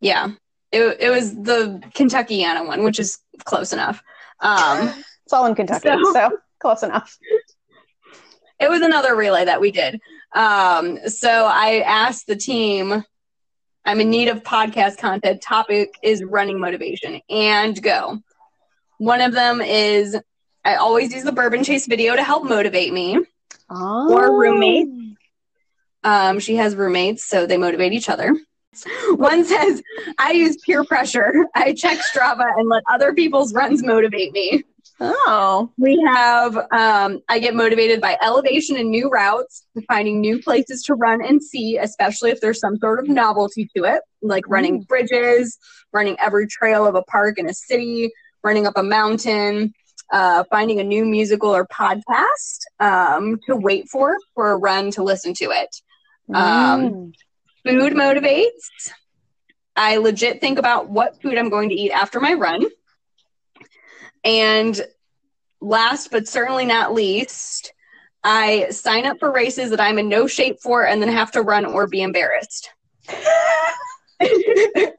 [0.00, 0.32] Yeah.
[0.72, 4.02] It, it was the Kentuckiana one, which is close enough.
[4.40, 4.88] Um,
[5.24, 7.16] it's all in Kentucky, So- so close enough.
[8.60, 10.00] it was another relay that we did.
[10.34, 13.02] Um, so I asked the team,
[13.84, 15.40] I'm in need of podcast content.
[15.40, 18.18] Topic is running motivation and go.
[18.98, 20.16] One of them is
[20.64, 23.18] I always use the Bourbon Chase video to help motivate me.
[23.70, 24.12] Oh.
[24.12, 24.88] Or roommate.
[26.04, 28.36] Um, she has roommates, so they motivate each other.
[29.16, 29.82] One says,
[30.18, 31.46] I use peer pressure.
[31.54, 34.62] I check Strava and let other people's runs motivate me.
[35.00, 35.70] Oh.
[35.78, 40.94] We have, um, I get motivated by elevation and new routes, finding new places to
[40.94, 45.56] run and see, especially if there's some sort of novelty to it, like running bridges,
[45.92, 48.10] running every trail of a park in a city,
[48.42, 49.72] running up a mountain,
[50.12, 55.02] uh, finding a new musical or podcast um, to wait for for a run to
[55.02, 55.68] listen to it.
[56.34, 57.12] Um, Mm.
[57.68, 58.90] Food motivates.
[59.76, 62.64] I legit think about what food I'm going to eat after my run.
[64.24, 64.80] And
[65.60, 67.72] last but certainly not least,
[68.24, 71.42] I sign up for races that I'm in no shape for and then have to
[71.42, 72.70] run or be embarrassed.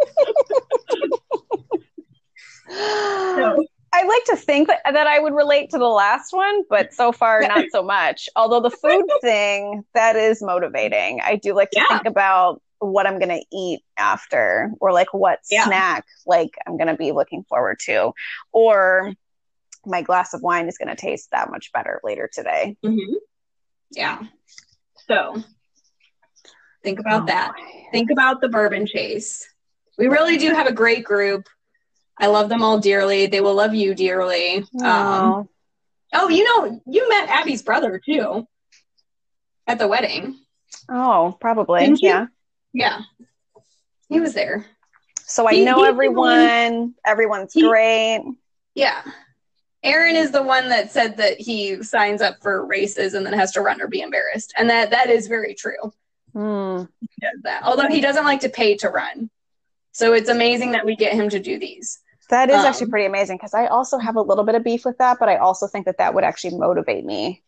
[2.72, 6.94] So- I like to think that, that I would relate to the last one, but
[6.94, 8.30] so far not so much.
[8.36, 11.22] Although the food thing that is motivating.
[11.22, 11.88] I do like to Yeah.
[11.98, 15.66] think about what I'm going to eat after or like what Yeah.
[15.66, 18.14] snack like I'm going to be looking forward to
[18.54, 19.14] or
[19.86, 22.78] my glass of wine is going to taste that much better later today.
[22.86, 23.16] Mhm.
[23.92, 24.22] Yeah.
[25.08, 25.42] So
[26.84, 27.54] think about that.
[27.92, 29.48] Think about the bourbon chase.
[29.98, 31.48] We really do have a great group.
[32.20, 33.28] I love them all dearly.
[33.28, 34.66] They will love you dearly.
[34.84, 35.48] Um,
[36.14, 36.28] Oh.
[36.28, 38.48] you know, you met Abby's brother too
[39.68, 40.40] at the wedding.
[40.90, 41.94] oh, probably.
[42.02, 42.26] Yeah.
[42.74, 43.02] Yeah.
[44.10, 44.66] He was there.
[45.22, 46.96] So I He- know everyone.
[47.06, 48.24] Everyone's He- great.
[48.76, 49.02] Yeah.
[49.84, 53.52] Aaron is the one that said that he signs up for races and then has
[53.54, 54.54] to run or be embarrassed.
[54.58, 55.94] And that that is very true.
[56.34, 56.84] Hmm.
[57.00, 57.64] He does that.
[57.64, 59.30] Although he doesn't like to pay to run.
[59.94, 62.00] So it's amazing that we get him to do these.
[62.30, 64.86] That is Um, actually pretty amazing because I also have a little bit of beef
[64.86, 67.44] with that, but I also think that that would actually motivate me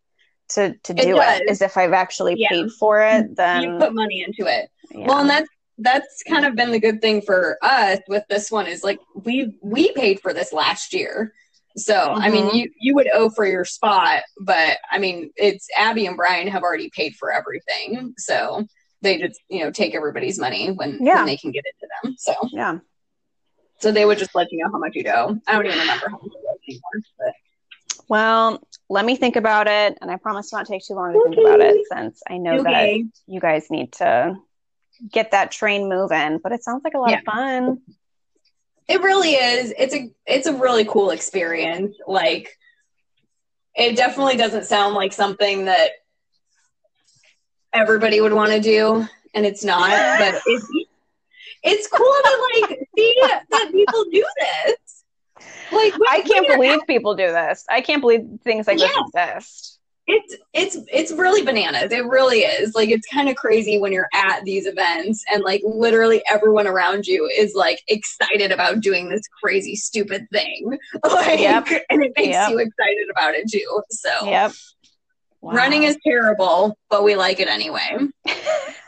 [0.49, 1.49] to to do it.
[1.49, 2.49] Is if I've actually Yeah.
[2.49, 4.69] paid for it, then you put money into it.
[4.89, 5.07] yeah.
[5.07, 8.67] Well, and that's that's kind of been the good thing for us with this one
[8.67, 11.33] is like we we paid for this last year.
[11.77, 12.53] So I mean Mhm.
[12.55, 16.63] you you would owe for your spot, but I mean it's Abby and Brian have
[16.63, 18.13] already paid for everything.
[18.17, 18.65] So
[19.03, 21.15] they just, you know, take everybody's money when, Yeah.
[21.17, 22.15] when they can get it to them.
[22.19, 22.77] So yeah.
[23.81, 25.37] So they would just let you know how much you owe.
[25.47, 27.03] I don't even remember how much it was anymore.
[27.17, 27.33] But
[28.07, 31.23] Well, let me think about it, and I promise to not take too long to
[31.23, 32.89] think about it since I know that
[33.27, 34.37] you guys need to
[35.11, 36.39] get that train moving.
[36.41, 37.17] But it sounds like a lot Yeah.
[37.19, 37.81] of fun.
[38.87, 39.73] It really is.
[39.77, 41.95] It's a it's a really cool experience.
[42.05, 42.57] Like
[43.75, 45.91] it definitely doesn't sound like something that
[47.73, 49.91] everybody would want to do, and it's not.
[49.91, 50.67] But it's
[51.63, 55.03] it's cool to like see that people do this.
[55.71, 57.65] Like when- I can't believe people do this.
[57.69, 59.79] I can't believe things like this exist.
[60.07, 64.09] it's it's it's really bananas it really is like it's kind of crazy when you're
[64.15, 69.21] at these events and like literally everyone around you is like excited about doing this
[69.41, 71.67] crazy stupid thing like Yep.
[71.91, 72.49] and it makes Yep.
[72.49, 74.51] you excited about it too so Yep.
[75.41, 75.53] Wow.
[75.53, 77.95] running is terrible but we like it anyway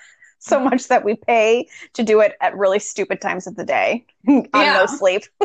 [0.50, 4.06] so much that we pay to do it at really stupid times of the day
[4.28, 4.74] on Yeah.
[4.74, 5.24] no sleep.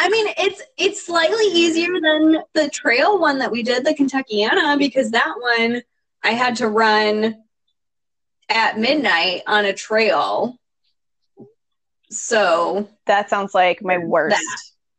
[0.00, 4.78] i mean it's it's slightly easier than the trail one that we did the kentuckiana
[4.78, 5.82] because that one
[6.22, 7.34] i had to run
[8.48, 10.56] at midnight on a trail
[12.10, 14.56] so That sounds like my worst That.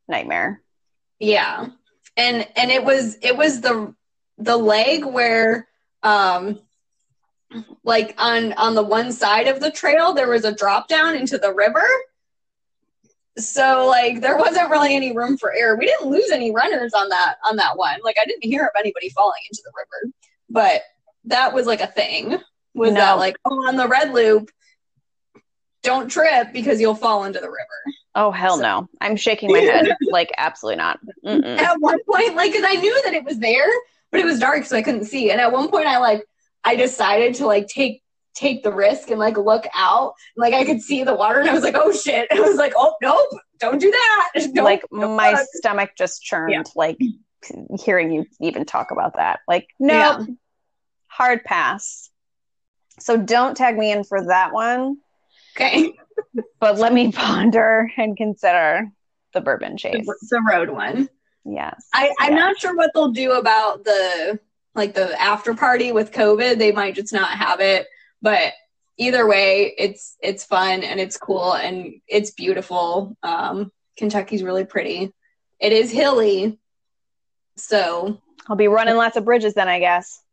[0.07, 0.61] nightmare.
[1.19, 1.67] Yeah.
[2.17, 3.95] And and it was it was the
[4.37, 5.67] the leg where
[6.03, 6.59] um
[7.83, 11.37] like on on the one side of the trail there was a drop down into
[11.37, 11.83] the river.
[13.37, 15.77] So like there wasn't really any room for error.
[15.77, 17.99] We didn't lose any runners on that on that one.
[18.03, 20.13] Like I didn't hear of anybody falling into the river.
[20.49, 20.81] But
[21.25, 22.37] that was like a thing.
[22.73, 22.99] Was No.
[22.99, 24.49] that like oh on the red loop
[25.81, 27.95] don't trip because you'll fall into the river.
[28.15, 28.89] Oh hell So- no!
[28.99, 29.95] I'm shaking my head.
[30.11, 30.99] like absolutely not.
[31.25, 31.57] Mm-mm.
[31.57, 33.69] at one point, like, because I knew that it was there,
[34.11, 35.31] but it was dark, so I couldn't see.
[35.31, 36.23] And at one point, I like,
[36.63, 38.01] I decided to like take
[38.35, 40.13] take the risk and like look out.
[40.37, 42.27] Like I could see the water, and I was like, oh shit!
[42.31, 43.27] And I was like, oh nope,
[43.59, 44.29] don't do that.
[44.53, 46.51] Don't, like don't my stomach just churned.
[46.53, 46.63] Yeah.
[46.75, 46.97] Like
[47.83, 49.39] hearing you even talk about that.
[49.47, 50.25] Like no, Yeah.
[51.07, 52.09] hard pass.
[52.99, 54.97] So don't tag me in for that one.
[55.55, 55.93] okay,
[56.59, 58.89] But let me ponder and consider
[59.33, 60.07] the bourbon the, chase.
[60.29, 61.07] the road one.
[61.45, 61.81] Yes.
[61.93, 62.39] I I'm Yeah.
[62.39, 64.39] not sure what they'll do about the
[64.79, 66.57] like the after party with COVID.
[66.57, 67.85] They might just not have it,
[68.21, 68.53] but
[68.97, 73.15] either way, it's it's fun and it's cool and it's beautiful.
[73.21, 75.13] Um, Kentucky's really pretty.
[75.59, 76.57] It is hilly,
[77.57, 80.23] so I'll be running lots of bridges then, I guess.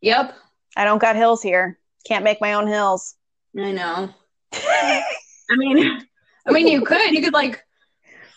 [0.00, 0.34] yep,
[0.76, 1.78] I don't got hills here.
[2.06, 3.16] Can't make my own hills.
[3.58, 4.14] I know.
[4.54, 6.06] I mean,
[6.46, 7.10] I mean, you could.
[7.10, 7.62] You could like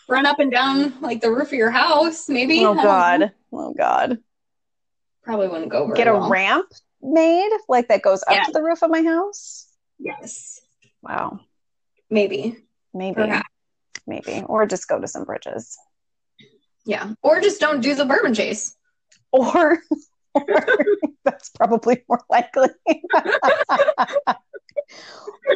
[0.08, 2.64] run up and down like the roof of your house, maybe.
[2.64, 2.82] Oh I don't know.
[2.82, 3.32] God.
[3.52, 4.18] Oh God.
[5.24, 6.28] Probably wouldn't go Get a well.
[6.28, 6.70] ramp
[7.02, 8.44] made like that goes up Yeah.
[8.44, 9.66] to the roof of my house.
[9.98, 10.60] Yes,
[11.02, 11.40] Wow.
[12.10, 12.56] maybe,
[12.92, 13.14] Maybe.
[13.14, 13.48] perhaps.
[14.06, 14.42] Maybe.
[14.46, 15.78] Or just go to some bridges.
[16.84, 18.76] Yeah, or just don't do the bourbon chase.
[19.32, 19.82] Or,
[20.34, 20.44] or
[21.24, 22.68] that's probably more likely.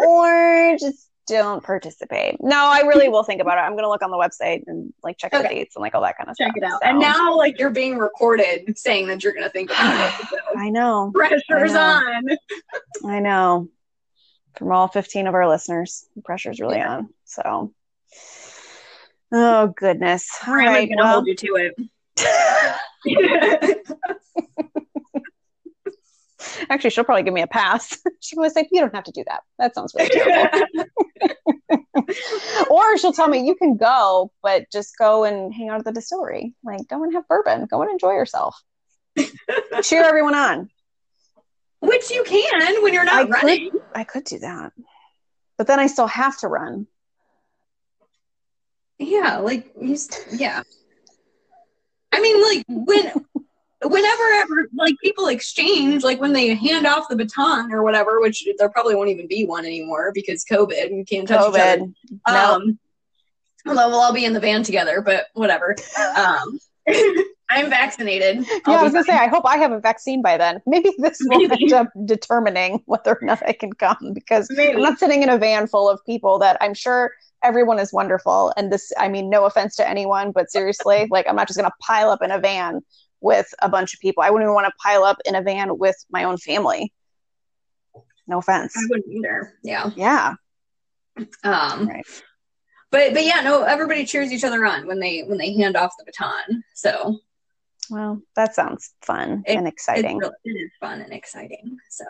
[0.01, 2.37] or just don't participate.
[2.41, 3.61] No, I really will think about it.
[3.63, 6.17] I'm gonna look on the website and like check the dates and like all that
[6.17, 6.55] kind of Check stuff.
[6.55, 6.81] Check it out.
[6.83, 10.27] So, And now, like, you're being recorded saying that you're going to think about it.
[10.31, 11.11] So I know.
[11.15, 12.29] pressure's I on.
[13.07, 13.69] I know.
[14.57, 16.97] From all 15 of our listeners, the pressure's really Yeah.
[16.97, 17.09] on.
[17.25, 17.73] So,
[19.33, 20.29] oh goodness.
[20.47, 20.89] All I'm right.
[20.89, 21.75] to Well, hold you to it.
[26.71, 27.97] actually, she'll probably give me a pass.
[28.21, 29.41] She'll probably say, "You don't have to do that.
[29.59, 30.67] That sounds really terrible."
[32.71, 35.93] or she'll tell me, "You can go, but just go and hang out at the
[35.93, 36.55] distillery.
[36.65, 37.67] Like, go and have bourbon.
[37.67, 38.61] Go and enjoy yourself.
[39.83, 40.71] Cheer everyone on."
[41.81, 43.71] Which you can when you're not I could- running.
[43.95, 44.73] I could do that,
[45.57, 46.87] but then I still have to run.
[48.99, 49.97] Yeah, like you.
[49.97, 50.63] St- yeah.
[52.11, 53.13] I mean, like when,
[53.83, 58.47] whenever ever, like people exchange, like when they hand off the baton or whatever, which
[58.59, 61.59] there probably won't even be one anymore because COVID and can't touch each other.
[61.59, 61.95] COVID.
[62.29, 62.55] No.
[62.55, 62.79] Um,
[63.67, 65.77] although we'll all be in the van together, but whatever.
[66.17, 66.59] Um,
[67.51, 68.45] I'm vaccinated.
[68.47, 69.15] Yeah, I'll I was gonna say.
[69.15, 70.61] I hope I have a vaccine by then.
[70.67, 71.65] Maybe this will Maybe.
[71.65, 74.75] end up determining whether or not I can come because Maybe.
[74.75, 77.13] I'm not sitting in a van full of people that I'm sure
[77.43, 78.53] everyone is wonderful.
[78.57, 81.73] And this, I mean, no offense to anyone, but seriously, like I'm not just gonna
[81.81, 82.83] pile up in a van
[83.21, 84.23] with a bunch of people.
[84.23, 86.93] I wouldn't even want to pile up in a van with my own family.
[88.27, 88.75] No offense.
[88.77, 89.55] I wouldn't either.
[89.63, 89.91] Yeah.
[89.97, 90.35] Yeah.
[91.43, 92.07] Um, Right.
[92.91, 93.63] But but yeah, no.
[93.65, 96.63] Everybody cheers each other on when they when they hand off the baton.
[96.75, 97.19] So
[97.91, 100.21] Well, that sounds fun It- and exciting.
[100.23, 101.79] It's it is fun and exciting.
[101.91, 102.05] So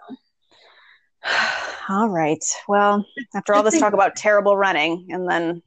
[1.89, 2.45] all right.
[2.69, 3.05] Well,
[3.35, 5.63] after all this talk about terrible running and then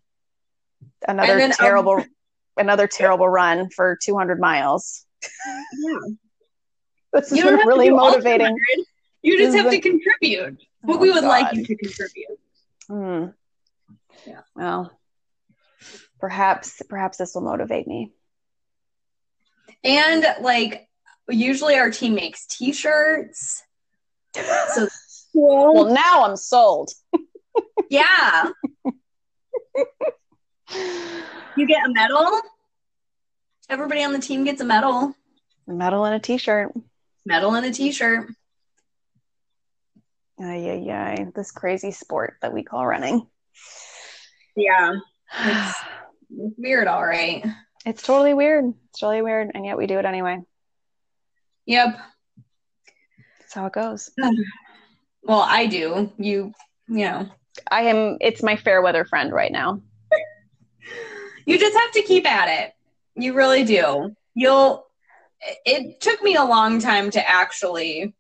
[1.08, 2.06] another And then, um, terrible
[2.58, 5.06] another terrible run for 200 miles.
[5.24, 5.94] Yeah,
[7.14, 8.56] This has you don't been have really motivating.
[9.22, 12.40] You just have is to contribute what Oh, we would like you to contribute.
[12.88, 13.26] Hmm.
[14.26, 14.42] Yeah.
[14.56, 14.98] Well,
[16.20, 18.12] perhaps perhaps this will motivate me.
[19.84, 20.88] And like
[21.30, 23.64] usually our team makes T-shirts.
[24.74, 24.88] So
[25.34, 26.92] Well, now I'm sold.
[27.90, 28.50] yeah,
[31.56, 32.42] you get a medal.
[33.72, 35.16] Everybody on the team gets a medal,
[35.70, 36.74] A medal and a t-shirt.
[37.26, 38.28] medal and a T-shirt.
[40.38, 41.28] Ay, ay, ay.
[41.34, 43.26] This crazy sport that we call running.
[44.58, 44.96] Yeah,
[45.40, 45.78] it's,
[46.38, 46.88] it's weird.
[46.90, 47.46] All right.
[47.86, 48.74] It's totally weird.
[48.90, 50.40] It's totally weird, and yet we do it anyway.
[51.66, 51.98] Yep.
[53.40, 54.12] That's how it goes.
[55.24, 56.12] Well, I do.
[56.18, 56.52] You,
[56.88, 57.30] you know,
[57.70, 58.18] I am.
[58.22, 59.80] It's my fair weather friend right now.
[61.46, 62.74] you just have to keep at it.
[63.16, 64.16] You really do.
[64.34, 64.86] You'll.
[65.66, 68.14] It took me a long time to actually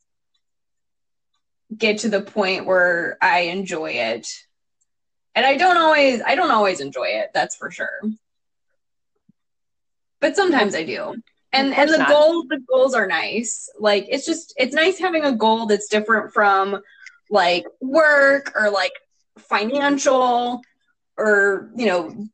[1.76, 4.28] get to the point where I enjoy it,
[5.36, 6.22] and I don't always.
[6.26, 7.32] I don't always enjoy it.
[7.34, 8.02] That's for sure.
[10.20, 11.16] But sometimes I do.
[11.54, 12.10] And and the not.
[12.10, 13.70] goals the goals are nice.
[13.78, 16.82] Like it's just it's nice having a goal that's different from
[17.30, 18.94] like work or like
[19.38, 20.62] financial
[21.18, 22.26] or you know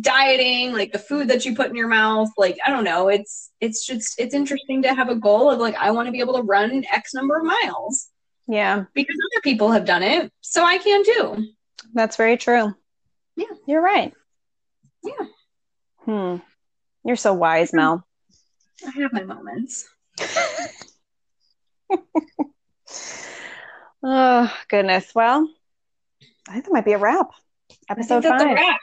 [0.00, 3.50] dieting like the food that you put in your mouth like i don't know it's
[3.60, 6.34] it's just it's interesting to have a goal of like i want to be able
[6.34, 8.08] to run x number of miles
[8.46, 11.46] Yeah, because other people have done it so i can too
[11.94, 12.74] that's very true.
[13.36, 13.46] Yeah.
[13.66, 14.12] you're right.
[15.04, 15.26] Yeah.
[16.04, 16.36] Hmm.
[17.04, 18.04] You're so wise, Mel.
[18.86, 19.88] i have my moments
[24.02, 25.12] Oh goodness.
[25.14, 25.48] Well,
[26.48, 27.30] I think that might be a wrap.
[27.90, 28.76] I think Episode five.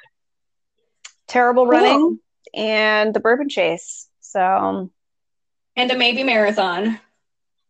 [1.36, 1.72] Terrible Cool.
[1.72, 2.20] running
[2.54, 4.08] and the bourbon chase.
[4.22, 4.92] So um,
[5.76, 6.98] and a maybe marathon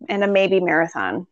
[0.07, 1.25] and a maybe marathon.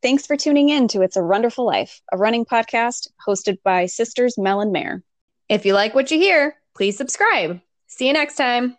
[0.00, 4.38] Thanks for tuning in to It's a Wonderful Life, a running podcast hosted by sisters
[4.38, 5.02] Mel and Mare.
[5.50, 8.74] if you like what you hear please subscribe see you next time